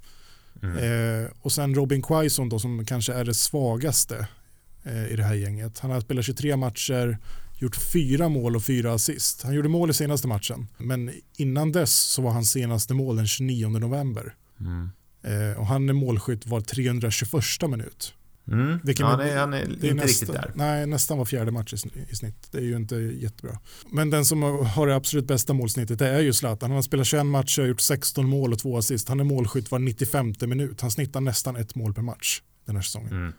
[0.62, 0.76] Mm.
[1.24, 4.26] Eh, och sen Robin Quaison då som kanske är det svagaste
[4.84, 5.78] eh, i det här gänget.
[5.78, 7.18] Han har spelat 23 matcher,
[7.60, 9.42] gjort 4 mål och 4 assist.
[9.42, 13.26] Han gjorde mål i senaste matchen, men innan dess så var hans senaste mål den
[13.26, 14.34] 29 november.
[14.60, 14.90] Mm.
[15.22, 18.14] Eh, och han är målskytt var 321 minut.
[18.48, 18.78] Mm.
[18.84, 20.50] Vilken ja, det han är Det är inte nästan, riktigt där.
[20.54, 22.48] Nej, nästan var fjärde match i sn- i snitt.
[22.50, 23.58] Det är ju inte jättebra.
[23.90, 26.70] Men den som har det absolut bästa målsnittet det är ju Zlatan.
[26.70, 29.08] Han har spelat 21 matcher, gjort 16 mål och 2 assist.
[29.08, 30.80] Han är målskytt var 95 minut.
[30.80, 33.12] Han snittar nästan ett mål per match den här säsongen.
[33.12, 33.32] Mm.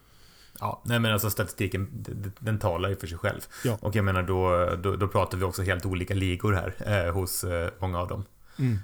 [0.60, 2.06] Ja, nej men alltså statistiken,
[2.40, 3.42] den talar ju för sig själv.
[3.64, 3.78] Ja.
[3.82, 7.44] Och jag menar då, då, då pratar vi också helt olika ligor här eh, hos
[7.44, 8.26] eh, många av dem.
[8.60, 8.80] Mm.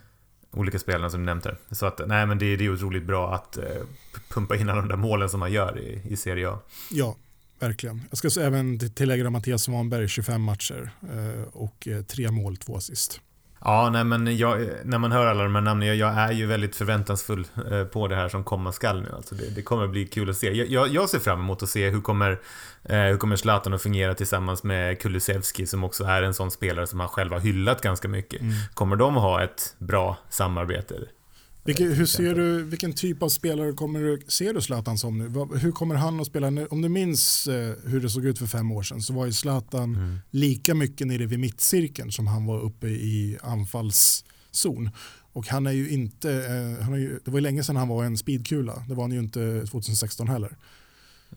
[0.52, 1.56] Olika spelarna som du nämnde.
[1.72, 3.64] Så att, nej men det, det är otroligt bra att eh,
[4.30, 6.60] pumpa in alla de där målen som man gör i, i Serie A.
[6.92, 7.16] Ja,
[7.60, 8.02] verkligen.
[8.10, 12.76] Jag ska så även tillägga Mattias Svanberg 25 matcher eh, och eh, tre mål, två
[12.76, 13.22] assist.
[13.62, 16.46] Ja, nej men jag, när man hör alla de här namnen, jag, jag är ju
[16.46, 19.10] väldigt förväntansfull eh, på det här som komma skall nu.
[19.16, 20.52] Alltså det, det kommer bli kul att se.
[20.52, 22.40] Jag, jag, jag ser fram emot att se hur kommer,
[22.84, 26.88] eh, hur kommer Zlatan att fungera tillsammans med Kulusevski som också är en sån spelare
[26.88, 28.42] som han själv har hyllat ganska mycket.
[28.42, 28.54] Mm.
[28.74, 30.96] Kommer de att ha ett bra samarbete?
[31.64, 35.24] Vilken, hur ser du, vilken typ av spelare kommer du, ser du Zlatan som nu?
[35.60, 36.66] Hur kommer han att spela nu?
[36.66, 39.32] Om du minns eh, hur det såg ut för fem år sedan så var ju
[39.32, 40.18] Zlatan Mm.
[40.30, 44.90] lika mycket nere vid mittcirkeln som han var uppe i anfallszon.
[45.34, 47.88] Och han är ju inte, eh, han är ju, det var ju länge sedan han
[47.88, 50.58] var en speedkula, det var han ju inte 2016 heller.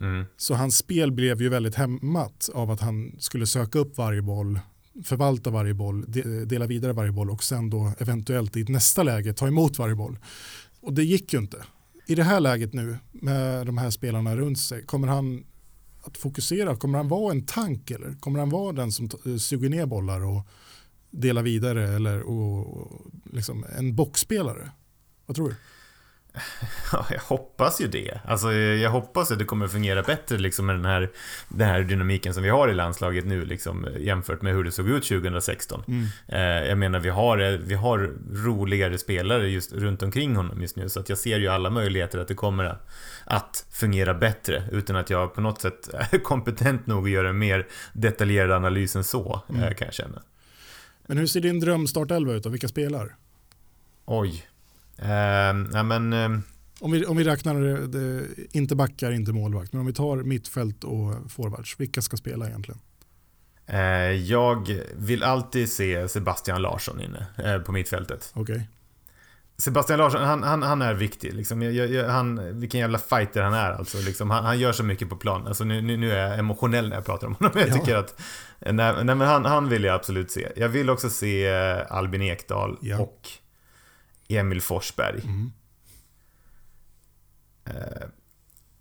[0.00, 0.24] Mm.
[0.36, 4.60] Så hans spel blev ju väldigt hämmat av att han skulle söka upp varje boll,
[5.04, 6.04] förvalta varje boll,
[6.46, 9.94] dela vidare varje boll och sen då eventuellt i ett nästa läge ta emot varje
[9.94, 10.18] boll.
[10.80, 11.64] Och det gick ju inte.
[12.06, 15.44] I det här läget nu med de här spelarna runt sig, kommer han
[16.02, 16.76] att fokusera?
[16.76, 20.24] Kommer han vara en tank eller kommer han vara den som eh, suger ner bollar
[20.24, 20.46] och
[21.10, 24.70] delar vidare eller och, och liksom en boxspelare?
[25.26, 25.54] Vad tror du?
[26.92, 28.20] Ja, jag hoppas ju det.
[28.24, 31.10] Alltså, jag hoppas att det kommer fungera bättre liksom med den här,
[31.48, 34.88] den här dynamiken som vi har i landslaget nu liksom, jämfört med hur det såg
[34.88, 35.84] ut 2016.
[36.28, 37.98] Eh, jag menar, vi har, vi har
[38.44, 42.18] roligare spelare just runt omkring honom just nu, så att jag ser ju alla möjligheter
[42.18, 42.88] att det kommer att,
[43.24, 47.38] att fungera bättre, utan att jag på något sätt är kompetent nog att göra en
[47.38, 49.74] mer detaljerad analys än så, eh, Mm.
[49.74, 50.22] kan jag känna.
[51.06, 53.16] Men hur ser din drömstartelva ut och vilka spelar?
[54.04, 54.46] Oj.
[55.02, 56.12] Eh, nej men...
[56.12, 56.38] Eh,
[56.80, 60.16] Om vi, om vi räknar det, det, inte backar, inte målvakt, men om vi tar
[60.16, 62.80] mittfält och forwards, vilka ska spela egentligen?
[63.66, 63.80] Eh,
[64.12, 68.32] jag vill alltid se Sebastian Larsson inne eh, på mittfältet.
[68.34, 68.68] Okej.
[69.56, 71.34] Sebastian Larsson, han, han, han är viktig.
[71.34, 71.62] Liksom.
[71.62, 73.72] Jag, jag, han, vilken jävla fighter han är.
[73.72, 74.30] Alltså, liksom.
[74.30, 75.46] han, han gör så mycket på plan.
[75.46, 77.52] Alltså, nu, nu, nu är jag emotionell när jag pratar om honom.
[77.54, 77.74] Jag Ja.
[77.74, 78.20] tycker att...
[78.60, 80.48] Nej, nej, men han, han vill jag absolut se.
[80.56, 82.98] Jag vill också se eh, Albin Ekdal Ja.
[82.98, 83.28] och
[84.36, 85.20] Emil Forsberg.
[85.24, 85.52] Mm.
[87.64, 88.08] Eh,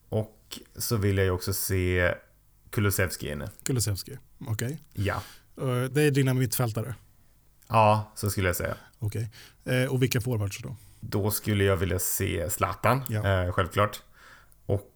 [0.09, 2.13] och så vill jag ju också se
[2.69, 3.49] Kulusevski inne.
[3.63, 4.17] Kulusevski.
[4.47, 4.79] Okej.
[4.93, 5.23] Ja.
[5.61, 6.95] Eh, Det är dina mittfältare.
[7.67, 8.75] Ja, så skulle jag säga.
[8.99, 9.29] Okej.
[9.65, 10.75] Eh, Och vilka forwards då?
[10.99, 13.27] Då skulle jag vilja se Zlatan, Ja.
[13.43, 14.01] eh, självklart.
[14.65, 14.87] Och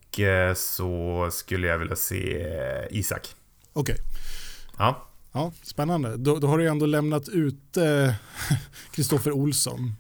[0.56, 2.48] så skulle jag vilja se
[2.92, 3.36] Isak.
[3.74, 3.98] Okej.
[4.78, 5.08] Ja.
[5.32, 6.18] Ja, spännande.
[6.18, 7.78] Då, då har du ändå lämnat ut
[8.92, 9.96] Kristoffer eh, Olsson.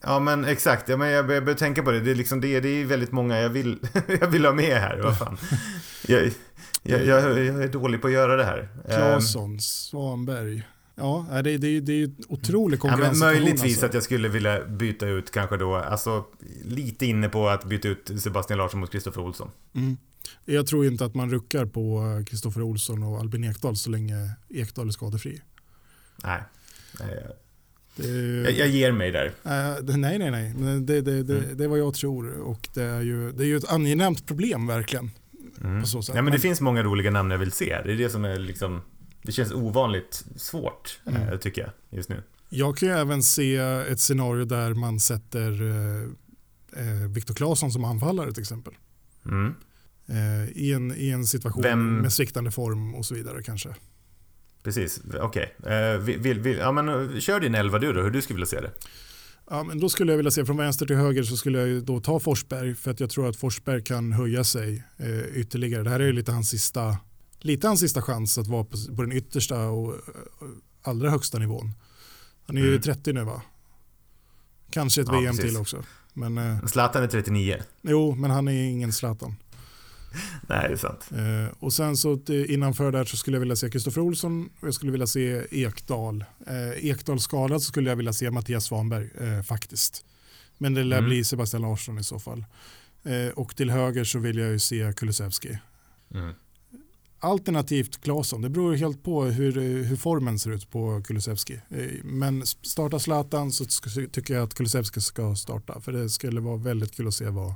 [0.00, 2.00] Ja men exakt, ja, men jag börjar tänka på det.
[2.00, 3.78] Det är, liksom det, det är väldigt många jag vill,
[4.20, 5.00] jag vill ha med här.
[5.02, 5.36] Vad fan.
[6.06, 6.30] Jag,
[6.82, 8.68] jag, jag, jag är dålig på att göra det här.
[8.88, 10.62] Claesson, Svanberg.
[10.94, 13.20] Ja, det, det, det är ju otrolig konkurrens.
[13.20, 13.86] Ja, möjligtvis alltså.
[13.86, 16.24] att jag skulle vilja byta ut kanske då, alltså
[16.64, 19.50] lite inne på att byta ut Sebastian Larsson mot Kristoffer Olsson.
[19.74, 19.96] Mm.
[20.44, 24.88] Jag tror inte att man ruckar på Kristoffer Olsson och Albin Ekdal så länge Ekdal
[24.88, 25.40] är skadefri.
[26.22, 26.42] Nej.
[27.96, 28.08] Det,
[28.42, 29.26] jag, jag, ger mig där.
[29.26, 30.54] Äh, nej, nej, nej.
[30.80, 31.56] Det, det, det, mm.
[31.56, 32.40] det är vad jag tror.
[32.40, 35.10] Och det är ju, det är ju ett angenämt problem verkligen.
[35.60, 35.80] Mm.
[35.80, 36.14] På så sätt.
[36.16, 37.80] Ja, men det finns många roliga namn jag vill se.
[37.84, 38.82] Det är det som är liksom
[39.26, 41.22] det känns ovanligt svårt, mm.
[41.22, 42.22] Eh, tycker jag, just nu.
[42.48, 46.02] Jag kan ju även se ett scenario där man sätter eh,
[46.82, 48.74] eh Viktor Claesson som anfallare till exempel.
[49.24, 49.54] Mm.
[50.08, 51.96] Eh, i, en, I en situation Vem...
[51.96, 53.68] med sviktande form och så vidare kanske.
[54.66, 55.56] Precis, okej.
[55.58, 56.30] Okay.
[56.30, 58.70] Eh, ja, men, kör din elva du då, hur du skulle vilja se det.
[59.50, 62.00] Ja, men då skulle jag vilja se från vänster till höger så skulle jag då
[62.00, 65.82] ta Forsberg för att jag tror att Forsberg kan höja sig eh, ytterligare.
[65.82, 66.96] Det här är ju lite hans sista
[67.38, 69.94] lite hans sista chans att vara på, på den yttersta och
[70.82, 71.72] allra högsta nivån.
[72.46, 72.82] Han är ju mm.
[72.82, 73.42] 30 nu va?
[74.70, 75.50] Kanske ett ja, VM precis.
[75.50, 75.84] till också.
[76.12, 77.62] Men, eh, Zlatan är 39.
[77.82, 79.36] Jo, men han är ingen Zlatan.
[80.48, 81.10] Nej, det är sant.
[81.12, 84.74] Eh, och sen så innanför där så skulle jag vilja se Kristoffer Olsson och jag
[84.74, 86.24] skulle vilja se Ekdal.
[86.46, 90.04] Eh, Ekdal skadad så skulle jag vilja se Mattias Svanberg eh, faktiskt.
[90.58, 91.08] Men det lär mm.
[91.08, 92.44] bli Sebastian Larsson i så fall.
[93.04, 95.58] Eh, och till höger så vill jag ju se Kulusevski.
[96.14, 96.34] Mm.
[97.18, 101.60] Alternativt Claesson, det beror helt på hur, hur formen ser ut på Kulusevski.
[101.70, 103.64] Eh, men starta Zlatan så
[104.12, 105.80] tycker jag att Kulusevski ska starta.
[105.80, 107.54] För det skulle vara väldigt kul att se vad,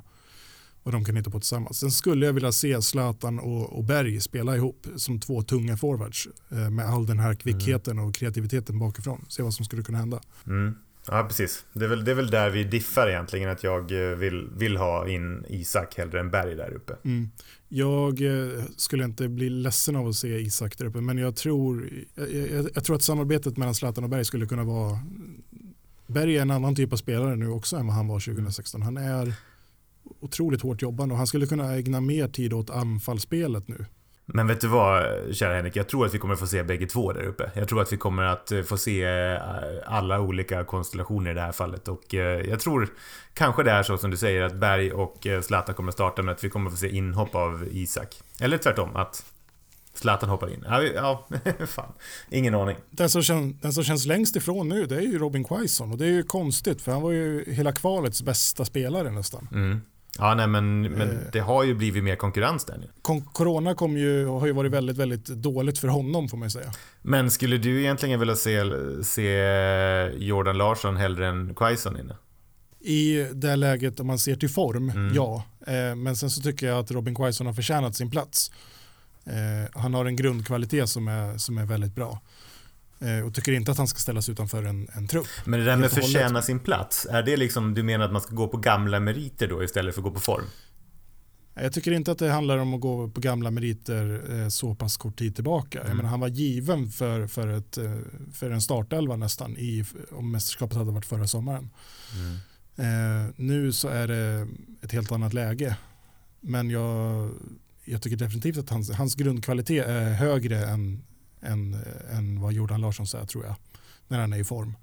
[0.83, 1.79] vad de kan hitta på tillsammans.
[1.79, 6.27] Sen skulle jag vilja se Zlatan och, och Berg spela ihop som två tunga forwards
[6.51, 9.25] eh, med all den här kvickheten och kreativiteten bakifrån.
[9.29, 10.21] Se vad som skulle kunna hända.
[10.47, 10.75] Mm.
[11.07, 11.65] Ja, precis.
[11.73, 13.49] Det är, väl, det är väl där vi diffar egentligen.
[13.49, 16.93] Att jag eh, vill, vill ha in Isak hellre än Berg där uppe.
[17.03, 17.29] Mm.
[17.69, 21.01] Jag eh, skulle inte bli ledsen av att se Isak där uppe.
[21.01, 24.63] Men jag tror, jag, jag, jag tror att samarbetet mellan Zlatan och Berg skulle kunna
[24.63, 24.99] vara...
[26.07, 28.81] Berg är en annan typ av spelare nu också än vad han var 2016.
[28.81, 29.33] Han är
[30.19, 33.85] otroligt hårt jobbande och han skulle kunna ägna mer tid åt anfallsspelet nu.
[34.33, 35.75] Men vet du vad, kära Henrik?
[35.75, 37.51] Jag tror att vi kommer få se bägge två där uppe.
[37.53, 39.37] Jag tror att vi kommer att eh, få se eh,
[39.85, 41.87] alla olika konstellationer i det här fallet.
[41.87, 42.89] Och eh, jag tror
[43.33, 46.43] kanske det är så som du säger att Berg och Zlatan kommer starta men att
[46.43, 48.15] vi kommer få se inhopp av Isak.
[48.41, 49.25] Eller tvärtom, att
[49.93, 50.65] Zlatan hoppar in.
[50.67, 51.27] Ja, ja
[51.67, 51.93] fan.
[52.29, 52.77] Ingen aning.
[52.89, 55.97] Den som, känns, den som känns längst ifrån nu det är ju Robin Quaison och
[55.97, 59.47] det är ju konstigt för han var ju hela kvalets bästa spelare nästan.
[59.51, 59.81] Mm.
[60.21, 61.17] Ja, nej, men, men eh.
[61.31, 62.89] det har ju blivit mer konkurrens där nu.
[63.33, 66.71] corona kom ju, har ju varit väldigt, väldigt dåligt för honom får man ju säga.
[67.01, 68.63] Men skulle du egentligen vilja se,
[69.03, 69.27] se
[70.17, 72.15] Jordan Larsson hellre än Quaison inne?
[72.79, 75.15] I det läget om man ser till form, mm.
[75.15, 75.43] ja.
[75.67, 78.51] Eh, men sen så tycker jag att Robin Quaison har förtjänat sin plats.
[79.25, 82.19] Eh, han har en grundkvalitet som är, som är väldigt bra.
[83.01, 85.27] Eh, och tycker inte att han ska ställas utanför en, en trupp.
[85.45, 88.35] Men det där med förtjäna sin plats, är det liksom, du menar att man ska
[88.35, 90.45] gå på gamla meriter då istället för att gå på form?
[91.53, 94.97] Jag tycker inte att det handlar om att gå på gamla meriter eh, så pass
[94.97, 95.79] kort tid tillbaka.
[95.79, 95.89] Mm.
[95.89, 97.95] Jag menar, han var given för, för, ett, eh,
[98.33, 101.69] för en startelva nästan i, om mästerskapet hade varit förra sommaren.
[102.15, 102.35] Mm.
[102.75, 104.47] Eh, nu så är det
[104.81, 105.77] ett helt annat läge.
[106.41, 107.29] Men jag,
[107.85, 111.03] jag tycker definitivt att hans, hans grundkvalitet är högre än,
[111.41, 113.55] än, än vad Jordan Larsson säger tror jag.
[114.07, 114.73] När han är i form.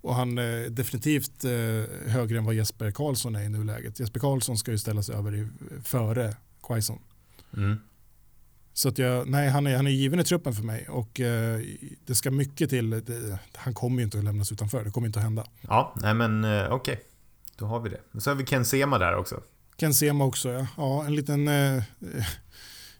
[0.00, 4.00] Och han är definitivt eh, högre än vad Jesper Karlsson är i nuläget.
[4.00, 5.48] Jesper Karlsson ska ju ställa sig över i,
[5.84, 6.98] före Quaison.
[7.56, 7.76] Mm.
[8.72, 11.60] Så att jag, nej, han är, han är given i truppen för mig och eh,
[12.06, 12.90] det ska mycket till.
[12.90, 15.46] Det, han kommer ju inte att lämnas utanför, det kommer inte att hända.
[15.60, 16.92] Ja, nej men eh, okej.
[16.92, 17.04] Okay.
[17.56, 18.20] Då har vi det.
[18.20, 19.42] Så har vi Ken Sema där också.
[19.76, 20.66] Ken Sema också, ja.
[20.76, 21.82] ja en liten eh,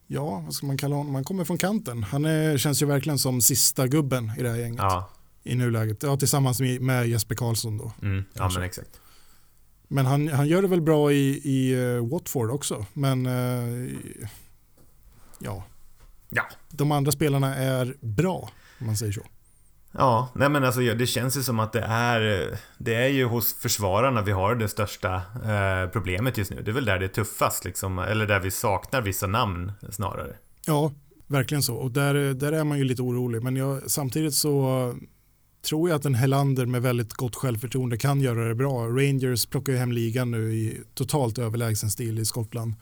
[0.08, 1.14] ja, vad ska man kalla honom?
[1.14, 2.02] Han kommer från kanten.
[2.02, 4.78] Han är, känns ju verkligen som sista gubben i det här gänget.
[4.78, 5.10] Ja.
[5.42, 6.02] I nuläget.
[6.02, 7.92] Ja, tillsammans med, med Jesper Karlsson då.
[8.02, 9.00] Mm, ja, men exakt.
[9.88, 12.86] Men han, han gör det väl bra i, i uh, Watford också.
[12.92, 13.90] Men uh,
[15.38, 15.64] ja.
[16.30, 19.22] ja, de andra spelarna är bra om man säger så.
[19.92, 23.54] Ja, nej men alltså det känns ju som att det är Det är ju hos
[23.54, 26.62] försvararna vi har det största eh, problemet just nu.
[26.62, 30.36] Det är väl där det är tuffast liksom, eller där vi saknar vissa namn snarare.
[30.66, 30.92] Ja,
[31.26, 31.74] verkligen så.
[31.74, 33.42] Och där, där är man ju lite orolig.
[33.42, 34.94] Men jag, samtidigt så
[35.68, 38.86] tror jag att en Helander med väldigt gott självförtroende kan göra det bra.
[38.86, 42.74] Rangers plockar ju hem ligan nu i totalt överlägsen stil i Skottland.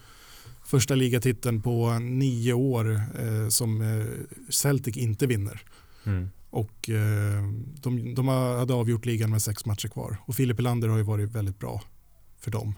[0.64, 4.06] Första ligatiteln på nio år eh, som eh,
[4.50, 5.62] Celtic inte vinner.
[6.04, 6.30] Mm.
[6.50, 7.42] Och eh,
[7.82, 10.16] de, de hade avgjort ligan med sex matcher kvar.
[10.26, 11.82] Och Filip Lander har ju varit väldigt bra
[12.40, 12.74] för dem.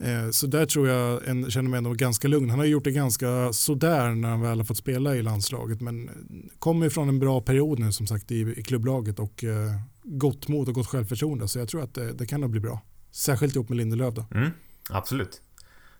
[0.00, 2.50] Eh, så där tror jag, en, känner mig ändå ganska lugn.
[2.50, 5.80] Han har gjort det ganska sådär när han väl har fått spela i landslaget.
[5.80, 6.10] Men
[6.58, 10.68] kommer från en bra period nu som sagt i, i klubblaget och eh, gott mod
[10.68, 11.48] och gott självförtroende.
[11.48, 12.80] Så jag tror att det, det kan nog bli bra.
[13.10, 14.24] Särskilt ihop med Lindelöf då.
[14.34, 14.50] Mm,
[14.90, 15.42] absolut.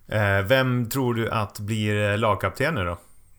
[0.07, 2.99] Eh, vem tror du att blir lagkapten nu då?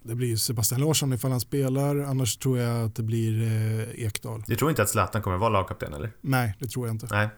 [0.10, 1.95] Det blir Sebastian Larsson ifall han spelar.
[1.95, 4.43] Annars tror jag att det blir eh, Ekdal.
[4.48, 6.12] Du tror inte att Zlatan kommer vara lagkapten eller?
[6.22, 7.08] Nej, det tror jag inte.
[7.12, 7.30] Nej.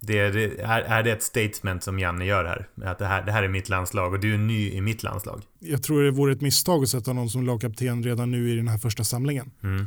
[0.00, 2.68] Det, det, är, är det ett statement som Janne gör här?
[2.90, 5.42] Att det här, det här är mitt landslag och du är ny i mitt landslag?
[5.58, 8.68] Jag tror det vore ett misstag att sätta någon som lagkapten redan nu i den
[8.68, 9.50] här första samlingen.
[9.62, 9.86] Mm.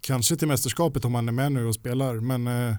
[0.00, 2.76] Kanske till mästerskapet om han är med nu och spelar, men eh,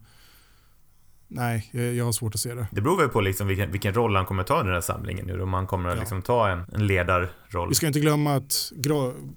[1.34, 2.67] Nej, jag har svårt att se det.
[2.72, 5.26] Det beror väl på liksom vilken, vilken roll han kommer ta i den här samlingen
[5.26, 5.41] nu.
[5.41, 6.00] Om han kommer att ja.
[6.00, 6.88] liksom ta en, en
[7.51, 7.69] ledarroll.
[7.69, 8.71] Vi ska inte glömma att,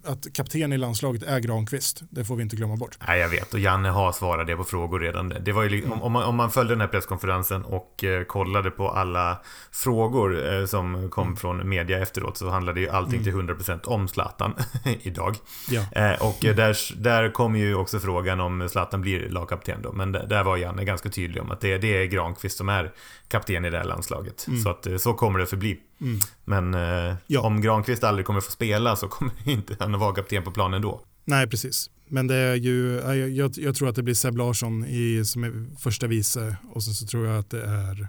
[0.05, 2.03] att kapten i landslaget är Granqvist.
[2.11, 2.99] Det får vi inte glömma bort.
[3.07, 3.55] Nej, jag vet.
[3.55, 5.35] Och Janne har svarat det på frågor redan.
[5.41, 6.03] Det var ju, mm.
[6.03, 9.41] om, man, om man följde den här presskonferensen och eh, kollade på alla
[9.73, 11.37] frågor eh, som kom mm.
[11.37, 13.47] från media efteråt så handlade ju allting mm.
[13.47, 14.55] till 100% om Zlatan
[15.03, 15.37] idag.
[15.71, 15.81] Ja.
[15.93, 16.57] Eh, och mm.
[16.57, 19.93] där, där kom ju också frågan om Zlatan blir lagkapten då.
[19.93, 22.93] Men där, där var Janne ganska tydlig om att det det är Granqvist som är
[23.29, 24.47] kapten i det här landslaget.
[24.49, 24.61] Mm.
[24.61, 25.81] Så att eh, så kommer det förbli.
[26.01, 26.21] Mm.
[26.45, 27.41] Men eh, ja.
[27.41, 30.83] om Granqvist aldrig kommer få spela så kommer inte han att vara kapten på planen
[30.83, 31.01] då.
[31.25, 31.91] Nej, precis.
[32.09, 33.01] Men det är ju,
[33.35, 36.95] jag, jag tror att det blir Seb Larsson i, som är första vice och sen
[36.95, 38.09] så tror jag att det är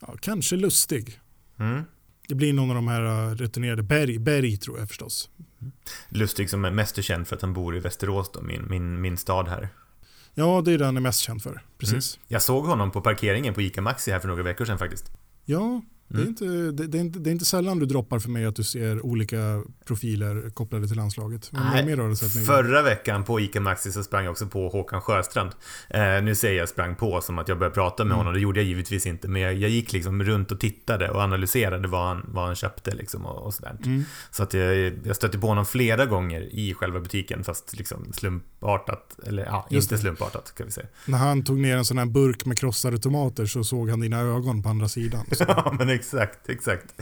[0.00, 1.20] ja, kanske Lustig.
[1.58, 1.82] Mm.
[2.28, 5.30] Det blir någon av de här eh, returnerade, Berg, Berg tror jag förstås.
[6.08, 9.16] Lustig som är mest känd för att han bor i Västerås då, min, min, min
[9.16, 9.68] stad här.
[10.34, 11.62] Ja, det är det han är mest känd för.
[11.78, 12.16] Precis.
[12.16, 12.26] Mm.
[12.28, 15.10] Jag såg honom på parkeringen på ICA Maxi här för några veckor sedan faktiskt.
[15.44, 16.28] Ja, det, är mm.
[16.28, 18.64] inte, det, det, är inte, det är inte sällan du droppar för mig att du
[18.64, 21.50] ser olika profiler kopplade till landslaget.
[21.52, 24.68] Nej, mer har du sett förra veckan på ICA Maxi så sprang jag också på
[24.68, 25.50] Håkan Sjöstrand.
[25.90, 28.18] Eh, nu säger jag sprang på som att jag började prata med mm.
[28.18, 28.34] honom.
[28.34, 29.28] Det gjorde jag givetvis inte.
[29.28, 32.94] Men jag, jag, gick liksom runt och tittade och analyserade vad han, vad han köpte
[32.94, 33.76] liksom och, och sådär.
[33.84, 34.04] Mm.
[34.30, 39.18] Så att jag, jag stötte på honom flera gånger i själva butiken fast liksom slumpartat.
[39.26, 40.00] Eller ja, Just inte det.
[40.00, 40.86] slumpartat kan vi säga.
[41.06, 44.20] När han tog ner en sån här burk med krossade tomater så såg han dina
[44.20, 45.24] ögon på andra sidan.
[45.38, 46.94] ja, men exakt, exakt.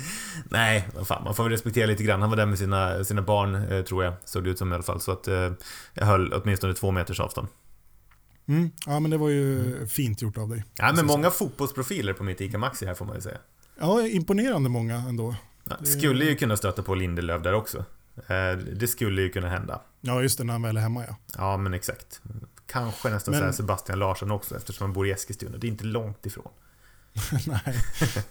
[0.50, 2.20] Nej, vad fan, man får väl respektera lite grann.
[2.20, 4.14] Han var där med sina, sina barn, eh, tror jag.
[4.24, 5.00] Såg det ut som i alla fall.
[5.00, 5.52] Så att eh,
[5.94, 7.48] jag höll åtminstone två meters avstånd.
[8.46, 8.70] Mm.
[8.86, 9.88] Ja, men det var ju mm.
[9.88, 10.64] fint gjort av dig.
[10.74, 13.38] Ja, men många fotbollsprofiler på mitt ICA Maxi här får man ju säga.
[13.80, 15.34] Ja, imponerande många ändå.
[15.64, 17.84] Ja, skulle ju kunna stöta på Lindelöf där också.
[18.16, 19.80] Eh, det skulle ju kunna hända.
[20.00, 21.16] Ja, just det, när han väl är hemma ja.
[21.38, 22.20] Ja, men exakt.
[22.66, 23.52] Kanske nästan men...
[23.52, 25.56] Sebastian Larsson också eftersom han bor i Eskilstuna.
[25.56, 26.48] Det är inte långt ifrån.
[27.46, 27.82] nej,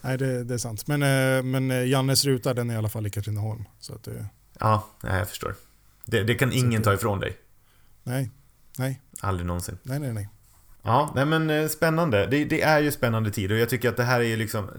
[0.02, 0.88] nej det, det, är sant.
[0.88, 3.64] Men, eh, men eh, Jannes ruta den är i alla fall i Katrineholm.
[3.80, 4.26] Så att det...
[4.60, 5.56] Ja, jag förstår.
[6.06, 6.86] Det, det kan ingen det...
[6.86, 7.38] ta ifrån dig.
[8.04, 8.32] Nej,
[8.78, 9.02] nej.
[9.22, 9.78] Aldrig någonsin.
[9.84, 10.30] Nej, nej, nej.
[10.84, 12.28] Ja, nej men eh, spännande.
[12.28, 14.70] Det, det, är ju spännande tid och jag tycker att det här är liksom...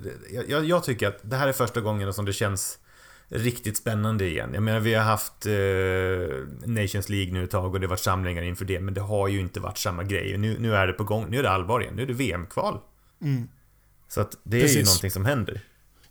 [0.49, 2.79] Jag, jag, tycker att det här är första gången som det känns
[3.29, 4.51] riktigt spännande igen.
[4.55, 8.01] Jag menar, vi har haft eh, Nations League nu ett tag och det har varit
[8.01, 10.39] samlingar inför det, men det har ju inte varit samma grej.
[10.39, 11.27] Nu, nu är det på gång.
[11.31, 11.95] Nu är det allvar igen.
[11.97, 12.81] Nu är det VM-kval.
[13.23, 13.49] Mm.
[14.15, 14.77] Så att det Precis.
[14.77, 15.61] är ju någonting som händer.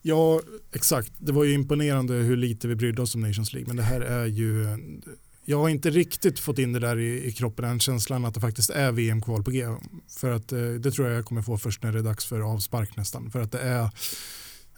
[0.01, 0.41] Ja,
[0.73, 1.11] exakt.
[1.17, 3.67] Det var ju imponerande hur lite vi brydde oss om Nations League.
[3.67, 4.67] Men det här är ju...
[5.45, 8.39] Jag har inte riktigt fått in det där i, i kroppen, den känslan att det
[8.39, 9.67] faktiskt är VM-kval på G.
[10.19, 12.39] För att eh, det tror jag jag kommer få först när det är dags för
[12.39, 13.31] avspark nästan.
[13.31, 13.89] För att det är...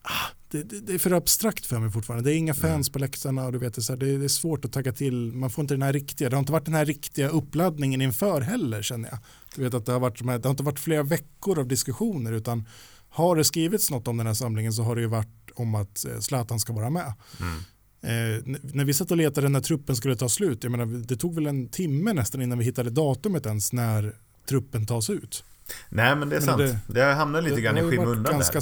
[0.01, 2.29] Ah, det, det, det, är för abstrakt för mig fortfarande.
[2.29, 2.93] Det är inga fans mm.
[2.93, 5.33] på läktarna och du vet, det, är, så det, är svårt att tagga till.
[5.33, 8.41] Man får inte den här riktiga, det har inte varit den här riktiga uppladdningen inför
[8.41, 9.19] heller känner jag.
[9.55, 12.65] Du vet att det har, varit, det har inte varit flera veckor av diskussioner utan
[13.15, 16.05] har det skrivits något om den här samlingen så har det ju varit om att
[16.05, 17.13] eh, Zlatan ska vara med.
[17.39, 17.57] Mm.
[18.01, 21.35] Eh, när vi satt och letade när truppen skulle ta slut, jag menar, det tog
[21.35, 24.15] väl en timme nästan innan vi hittade datumet ens när
[24.49, 25.43] truppen tas ut.
[25.89, 26.83] Nej men det är men sant.
[26.87, 28.61] Det, det hamnar lite det, grann i skymundan där.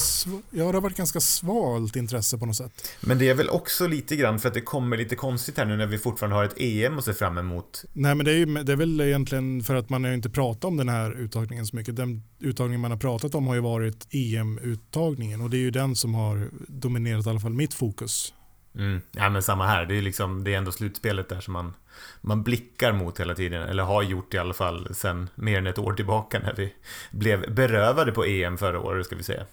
[0.50, 2.90] Ja det har varit ganska svalt intresse på något sätt.
[3.02, 5.78] Men det är väl också lite grann för att det kommer lite konstigt här nu
[5.78, 7.86] när vi fortfarande har ett EM att se fram emot.
[7.94, 10.64] Nej men det är, ju, det är väl egentligen för att man har inte pratat
[10.64, 11.96] om den här uttagningen så mycket.
[11.96, 15.96] Den uttagning man har pratat om har ju varit EM-uttagningen och det är ju den
[15.96, 18.34] som har dominerat i alla fall mitt fokus
[18.76, 19.02] Mm.
[19.12, 21.74] Ja men samma här, det är liksom Det är ändå slutspelet där som man
[22.22, 25.78] Man blickar mot hela tiden Eller har gjort i alla fall sen mer än ett
[25.78, 26.74] år tillbaka när vi
[27.12, 29.46] Blev berövade på EM förra året ska vi säga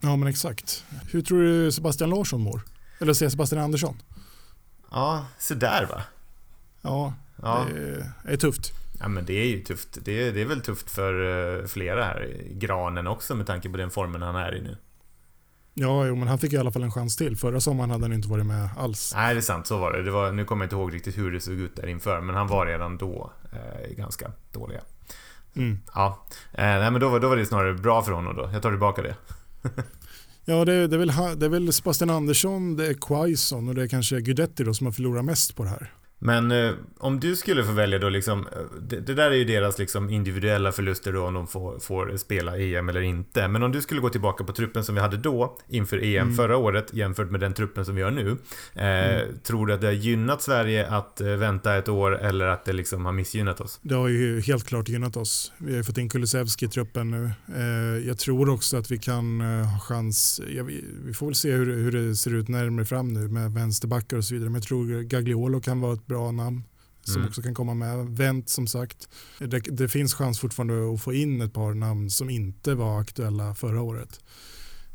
[0.00, 2.62] Ja men exakt Hur tror du Sebastian Larsson mår?
[2.98, 3.96] Eller säger Sebastian Andersson?
[4.90, 6.02] Ja, så där va?
[6.82, 7.66] Ja, ja.
[8.24, 10.90] det är tufft Ja men det är ju tufft Det är, det är väl tufft
[10.90, 11.14] för
[11.60, 14.76] eh, flera här Granen också med tanke på den formen han är i nu
[15.74, 17.36] Ja, jo, men han fick i alla fall en chans till.
[17.36, 19.12] Förra sommaren hade han inte varit med alls.
[19.16, 19.66] Nej, det är sant.
[19.66, 20.02] Så var det.
[20.02, 22.34] det var, nu kommer jag inte ihåg riktigt hur det såg ut där inför, men
[22.34, 24.80] han var redan då eh, ganska dåliga.
[25.56, 25.78] Mm.
[25.94, 28.50] Ja, eh, nej, men då, var- då var det snarare bra för honom då.
[28.52, 29.14] Jag tar tillbaka det.
[30.44, 33.82] Ja, det, det, är väl, det är väl Sebastian Andersson, det är Quaison och det
[33.82, 35.92] är kanske Guidetti då som har förlorat mest på det här.
[36.22, 39.44] Men eh, om du skulle få välja då liksom, eh, det, det där är ju
[39.44, 43.48] deras liksom individuella förluster då om de får, får spela EM eller inte.
[43.48, 46.36] Men om du skulle gå tillbaka på truppen som vi hade då inför EM Mm.
[46.36, 48.36] förra året jämfört med den truppen som vi har nu.
[48.74, 52.64] Eh, Tror du att det har gynnat Sverige att eh, vänta ett år eller att
[52.64, 53.78] det liksom har missgynnat oss?
[53.82, 55.52] Det har ju helt klart gynnat oss.
[55.58, 57.30] Vi har fått in Kulusevski i truppen nu.
[57.56, 60.40] Eh, jag tror också att vi kan eh, ha chans.
[60.48, 63.52] Ja, vi, vi får väl se hur, hur det ser ut närmare fram nu med
[63.52, 64.48] vänsterbackar och så vidare.
[64.50, 66.62] Men jag tror Gagliolo kan vara ett bra namn
[67.04, 67.28] som Mm.
[67.28, 68.06] också kan komma med.
[68.06, 69.08] Vänt som sagt.
[69.38, 73.54] Det, det finns chans fortfarande att få in ett par namn som inte var aktuella
[73.54, 74.20] förra året.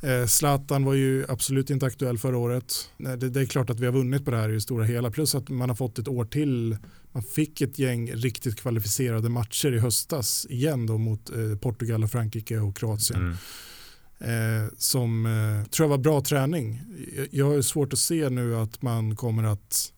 [0.02, 2.90] Eh, Zlatan var ju absolut inte aktuell förra året.
[2.98, 5.12] Det, det är klart att vi har vunnit på det här i det stora hela.
[5.12, 6.78] Plus att man har fått ett år till.
[7.12, 12.12] Man fick ett gäng riktigt kvalificerade matcher i höstas igen då mot eh, Portugal, och
[12.12, 13.20] Frankrike och Kroatien.
[13.22, 13.38] Mm.
[14.20, 16.82] Eh, som eh, tror jag var bra träning.
[17.18, 19.92] Jag, jag har svårt att se nu att man kommer att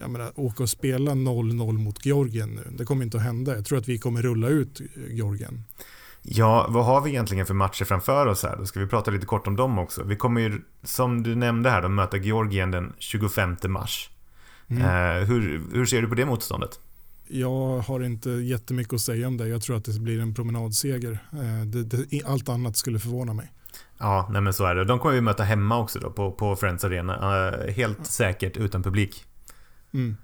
[0.00, 2.76] jag menar, åka och spela 0-0 mot Georgien nu.
[2.78, 3.54] Det kommer inte att hända.
[3.54, 5.64] Jag tror att vi kommer rulla ut eh, Georgien.
[6.22, 8.56] Ja, vad har vi egentligen för matcher framför oss här?
[8.56, 10.04] Då ska vi prata lite kort om dem också.
[10.04, 14.10] Vi kommer ju, som du nämnde här, då, möta Georgien den 25 mars.
[14.68, 14.82] Mm.
[14.82, 16.80] Eh, hur, hur ser du på det motståndet?
[17.28, 19.48] Jag har inte jättemycket att säga om det.
[19.48, 21.18] Jag tror att det blir en promenadseger.
[21.32, 23.52] Eh, det, det, allt annat skulle förvåna mig.
[23.98, 24.84] Ja, nej men så är det.
[24.84, 27.48] De kommer vi möta hemma också då, på, på Friends Arena.
[27.48, 29.24] Eh, helt säkert utan publik.
[29.94, 30.16] Mm.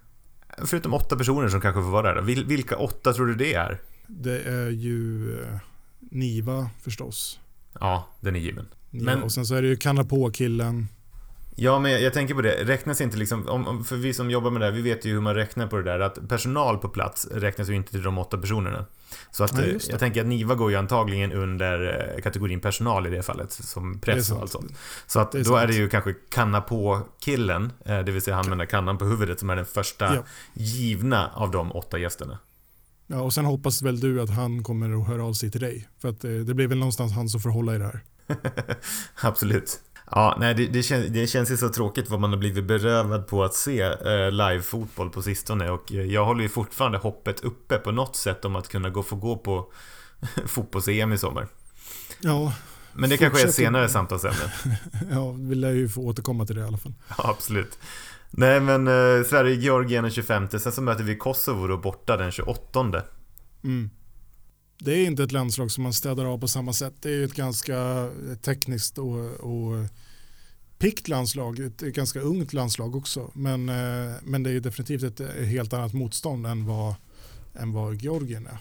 [0.64, 2.22] Förutom åtta personer som kanske får vara där.
[2.22, 3.80] vilka åtta tror du det är?
[4.06, 5.58] Det är ju eh,
[6.00, 7.40] Niva förstås.
[7.80, 8.66] Ja, den är given.
[8.90, 9.04] Niva.
[9.04, 10.88] Men- Och sen så är det ju Kanapå-killen.
[11.56, 12.64] Ja, men jag, jag tänker på det.
[12.64, 15.20] Räknas inte liksom, om, för vi som jobbar med det här, vi vet ju hur
[15.20, 16.00] man räknar på det där.
[16.00, 18.86] Att personal på plats räknas ju inte till de åtta personerna.
[19.30, 23.06] Så att Nej, eh, jag tänker att Niva går ju antagligen under eh, kategorin personal
[23.06, 23.52] i det fallet.
[23.52, 24.72] Som är press och allt sånt.
[25.06, 25.70] Så att är då är sant.
[25.72, 28.98] det ju kanske kanna på killen, eh, det vill säga han med den där kannan
[28.98, 30.24] på huvudet som är den första Ja.
[30.54, 32.38] givna av de åtta gästerna.
[33.06, 35.88] Ja, och sen hoppas väl du att han kommer att höra av sig till dig.
[36.00, 38.00] För att det blir väl någonstans han som får hålla i det här.
[39.22, 39.80] Absolut.
[40.14, 43.26] Ja, nej, det, det, känns, det känns ju så tråkigt vad man har blivit berövad
[43.26, 47.78] på att se eh, live-fotboll på sistone och eh, jag håller ju fortfarande hoppet uppe
[47.78, 49.72] på något sätt om att kunna gå, få gå på
[50.46, 51.48] fotbolls-EM i sommar.
[52.20, 52.52] Ja,
[52.92, 54.52] Men det kanske är ett senare samtalsämne.
[55.10, 56.94] ja, vi lär ju få återkomma till det i alla fall.
[57.08, 57.78] Ja, absolut.
[58.30, 63.02] Nej, men eh, Sverige-Georgien den 25, sen så möter vi Kosovo då borta den 28.
[63.64, 63.90] Mm.
[64.84, 66.94] Det är inte ett landslag som man städar av på samma sätt.
[67.00, 68.08] Det är ett ganska
[68.42, 69.86] tekniskt och, och
[70.78, 71.58] pikt landslag.
[71.60, 73.30] Ett ganska ungt landslag också.
[73.34, 76.94] Men, eh, men det är definitivt ett helt annat motstånd än vad,
[77.54, 78.58] än vad Georgien är.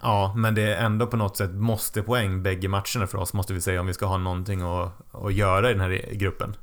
[0.00, 3.54] Ja, men det är ändå på något sätt måste poäng bägge matcherna för oss, måste
[3.54, 6.56] vi säga, om vi ska ha någonting att, att göra i den här gruppen.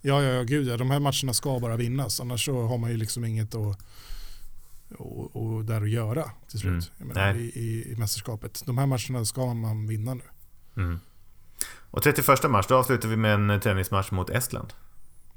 [0.00, 0.76] Ja, ja, ja, gud ja.
[0.76, 2.20] De här matcherna ska bara vinnas.
[2.20, 3.78] Annars så har man ju liksom inget att,
[4.98, 7.08] och, och där att göra till slut Mm.
[7.08, 8.62] menar, i, i, i mästerskapet.
[8.66, 10.22] De här matcherna ska man vinna nu.
[10.76, 10.98] Mm.
[11.90, 14.72] Och 31 mars, då avslutar vi med en tennismatch mot Estland.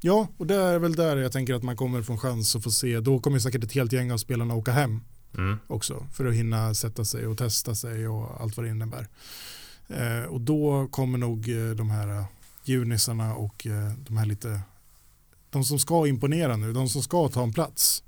[0.00, 2.62] Ja, och det är väl där jag tänker att man kommer få en chans att
[2.64, 3.00] få se.
[3.00, 5.00] Då kommer säkert ett helt gäng av spelarna åka hem
[5.34, 5.58] Mm.
[5.66, 9.08] också för att hinna sätta sig och testa sig och allt vad det innebär.
[9.88, 12.24] Eh, och då kommer nog eh, de här eh,
[12.64, 14.60] junisarna och eh, de här lite,
[15.50, 18.02] de som ska imponera nu, de som ska ta en plats.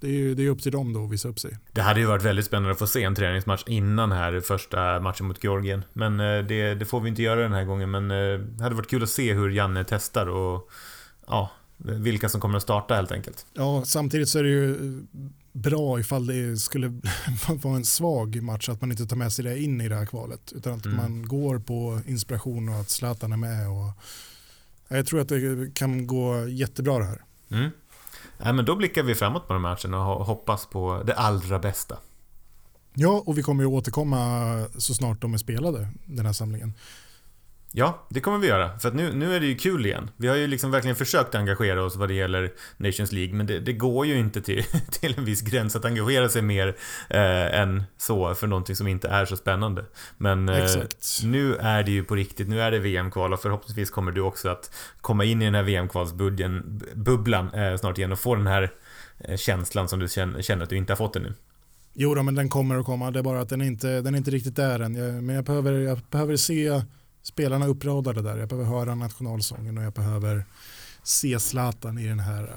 [0.00, 1.58] Det är ju det är upp till dem då att visa upp sig.
[1.72, 5.26] Det hade ju varit väldigt spännande att få se en träningsmatch innan här första matchen
[5.26, 5.84] mot Georgien.
[5.92, 7.90] Men eh, det, det får vi inte göra den här gången.
[7.90, 10.70] Men eh, det hade varit kul att se hur Janne testar och
[11.26, 13.46] ja, vilka som kommer att starta helt enkelt.
[13.54, 15.00] Ja, samtidigt så är det ju
[15.52, 16.88] bra ifall det skulle
[17.62, 20.06] vara en svag match att man inte tar med sig det in i det här
[20.06, 20.96] kvalet utan att Mm.
[20.96, 23.68] man går på inspiration och att Zlatan är med.
[23.68, 23.90] Och
[24.88, 27.22] jag tror att det kan gå jättebra det här.
[27.50, 27.70] Mm.
[28.38, 31.58] Nej, men då blickar vi framåt på de här matcherna och hoppas på det allra
[31.58, 31.96] bästa.
[32.94, 34.18] Ja, och vi kommer ju återkomma
[34.78, 36.72] så snart de är spelade, den här samlingen.
[37.76, 38.78] Ja, det kommer vi göra.
[38.78, 40.10] För att nu, nu är det ju kul igen.
[40.16, 43.60] Vi har ju liksom verkligen försökt engagera oss vad det gäller Nations League, men det,
[43.60, 46.68] det går ju inte till, till en viss gräns att engagera sig mer
[47.10, 49.84] eh, än så för någonting som inte är så spännande.
[50.16, 50.70] Men eh,
[51.24, 54.48] nu är det ju på riktigt, nu är det VM-kval och förhoppningsvis kommer du också
[54.48, 58.72] att komma in i den här VM-kvalsbubblan eh, snart igen och få den här
[59.18, 61.32] eh, känslan som du känner att du inte har fått ännu.
[61.94, 63.10] Jo då, men den kommer att komma.
[63.10, 64.94] Det är bara att den inte, den är inte riktigt där än.
[64.94, 66.82] Jag, men jag behöver, jag behöver se
[67.24, 68.36] spelarna uppradade där.
[68.36, 70.44] Jag behöver höra nationalsången och jag behöver
[71.02, 72.48] se Zlatan i den här uh,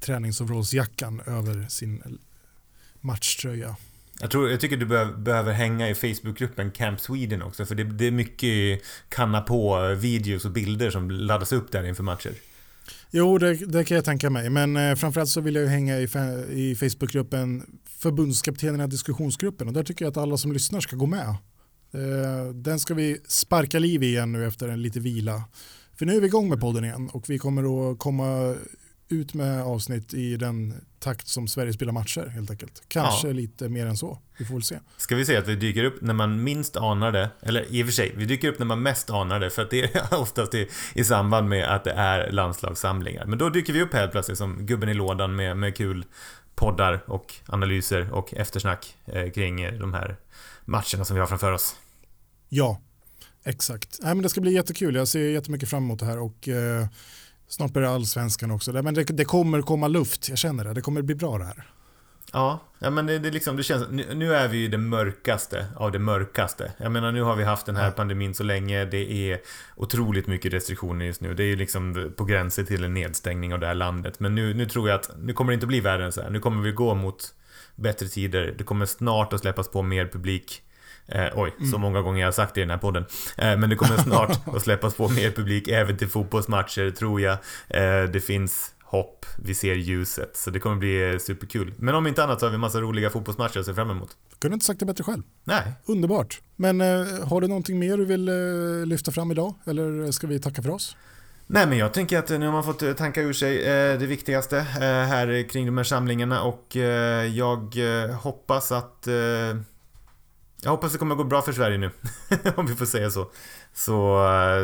[0.00, 2.18] träningsoverallsjackan över sin
[3.00, 3.76] matchtröja.
[4.20, 7.84] Jag, tror, jag tycker du behöver, behöver hänga i Facebookgruppen Camp Sweden också för det,
[7.84, 12.32] det är mycket kanna på videos och bilder som laddas upp där inför matcher.
[13.10, 14.50] Jo, det, det, kan jag tänka mig.
[14.50, 16.08] Men eh, framförallt så vill jag hänga i,
[16.50, 21.36] i Facebookgruppen förbundskaptenerna diskussionsgruppen och där tycker jag att alla som lyssnar ska gå med.
[21.92, 25.44] Eh, den ska vi sparka liv i igen nu efter en lite vila.
[25.94, 28.56] För nu är vi igång med podden igen och vi kommer att komma
[29.08, 32.82] ut med avsnitt i den takt som Sverige spelar matcher helt enkelt.
[32.88, 33.32] Kanske ja.
[33.32, 34.18] lite mer än så.
[34.38, 34.78] Vi får väl se.
[34.96, 37.30] Ska vi säga att vi dyker upp när man minst anar det?
[37.40, 39.70] Eller i och för sig, vi dyker upp när man mest anar det för att
[39.70, 43.26] det är oftast i, i samband med att det är landslagssamlingar.
[43.26, 46.04] Men då dyker vi upp helt plötsligt som gubben i lådan med, med kul
[46.54, 50.16] poddar och analyser och eftersnack eh, kring de här
[50.64, 51.76] matcherna som vi har framför oss.
[52.48, 52.80] Ja,
[53.44, 53.98] exakt.
[54.02, 54.94] Nej, men det ska bli jättekul.
[54.94, 56.86] Jag ser jättemycket fram emot det här och eh,
[57.50, 58.72] Snart börjar allsvenskan också.
[58.72, 60.74] Men det, det, kommer komma luft, jag känner det.
[60.74, 61.66] Det kommer bli bra det här.
[62.32, 65.66] Ja, ja men det, det, liksom, det känns, nu, nu, är vi ju det mörkaste
[65.76, 66.72] av det mörkaste.
[66.76, 69.40] Jag menar nu har vi haft den här pandemin så länge, det är
[69.76, 71.34] otroligt mycket restriktioner just nu.
[71.34, 74.20] Det är ju liksom på gränsen till en nedstängning av det här landet.
[74.20, 76.30] Men nu, nu tror jag att, nu kommer det inte bli värre än så här.
[76.30, 77.34] Nu kommer vi gå mot
[77.76, 78.54] bättre tider.
[78.58, 80.62] Det kommer snart att släppas på mer publik.
[81.06, 81.70] Eh, oj, mm.
[81.70, 83.04] så många gånger jag har sagt det i den här podden.
[83.36, 87.38] Eh, men det kommer snart att släppas på mer publik även till fotbollsmatcher, tror jag.
[87.68, 91.74] Eh, det finns hopp, vi ser ljuset, så det kommer bli superkul.
[91.78, 94.16] Men om inte annat så har vi massa roliga fotbollsmatcher att se fram emot.
[94.38, 95.22] Kunde inte sagt det bättre själv.
[95.44, 95.72] Nej.
[95.86, 96.40] Underbart.
[96.56, 99.54] Men eh, har du någonting mer du vill eh, lyfta fram idag?
[99.66, 100.96] Eller ska vi tacka för oss?
[101.52, 103.64] Nej men jag tänker att nu har man fått eh, tanka ur sig
[103.98, 106.76] det viktigaste här kring de här samlingarna och
[107.34, 107.74] jag
[108.22, 109.08] hoppas att
[110.62, 111.90] jag hoppas det kommer gå bra för Sverige nu,
[112.56, 113.30] om vi får säga så.
[113.74, 114.18] Så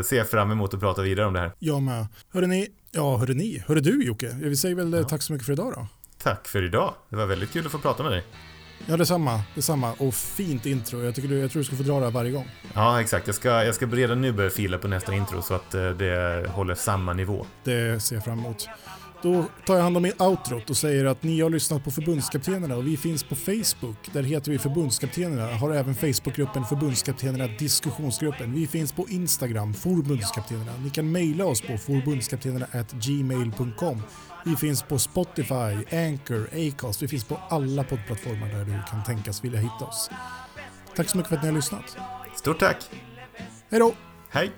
[0.04, 1.52] ser jag fram emot att prata vidare om det här.
[1.58, 2.06] Jag med.
[2.32, 4.36] Hörde ni, ja hörde ni, hörde du Jocke?
[4.42, 5.08] Vi säger väl eh, ja.
[5.08, 5.86] tack så mycket för idag då.
[6.22, 6.94] Tack för idag.
[7.08, 8.24] Det var väldigt kul att få prata med dig.
[8.86, 9.40] Ja, detsamma.
[9.54, 9.92] detsamma.
[9.98, 11.04] Och fint intro.
[11.04, 12.48] Jag, tycker du, jag tror du ska få dra det här varje gång.
[12.74, 13.26] Ja, exakt.
[13.26, 16.46] Jag ska, jag ska redan nu börja fila på nästa intro så att eh, det
[16.50, 17.46] håller samma nivå.
[17.64, 18.68] Det ser jag fram emot.
[19.22, 22.86] Då tar jag hand om outrot och säger att ni har lyssnat på förbundskaptenerna och
[22.86, 23.96] vi finns på Facebook.
[24.12, 25.54] Där heter vi förbundskaptenerna.
[25.54, 28.52] Har även Facebookgruppen förbundskaptenerna diskussionsgruppen.
[28.52, 30.72] Vi finns på Instagram, förbundskaptenerna.
[30.84, 34.02] Ni kan mejla oss på förbundskaptenerna@gmail.com.
[34.46, 37.02] Vi finns på Spotify, Anchor, Acast.
[37.02, 40.10] Vi finns på alla poddplattformar där du kan tänkas vilja hitta oss.
[40.96, 41.96] Tack så mycket för att ni har lyssnat.
[42.36, 42.90] Stort tack.
[43.70, 43.92] Hej då.
[44.30, 44.52] Hej.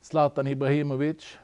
[0.00, 1.38] Zlatan Ibrahimovic,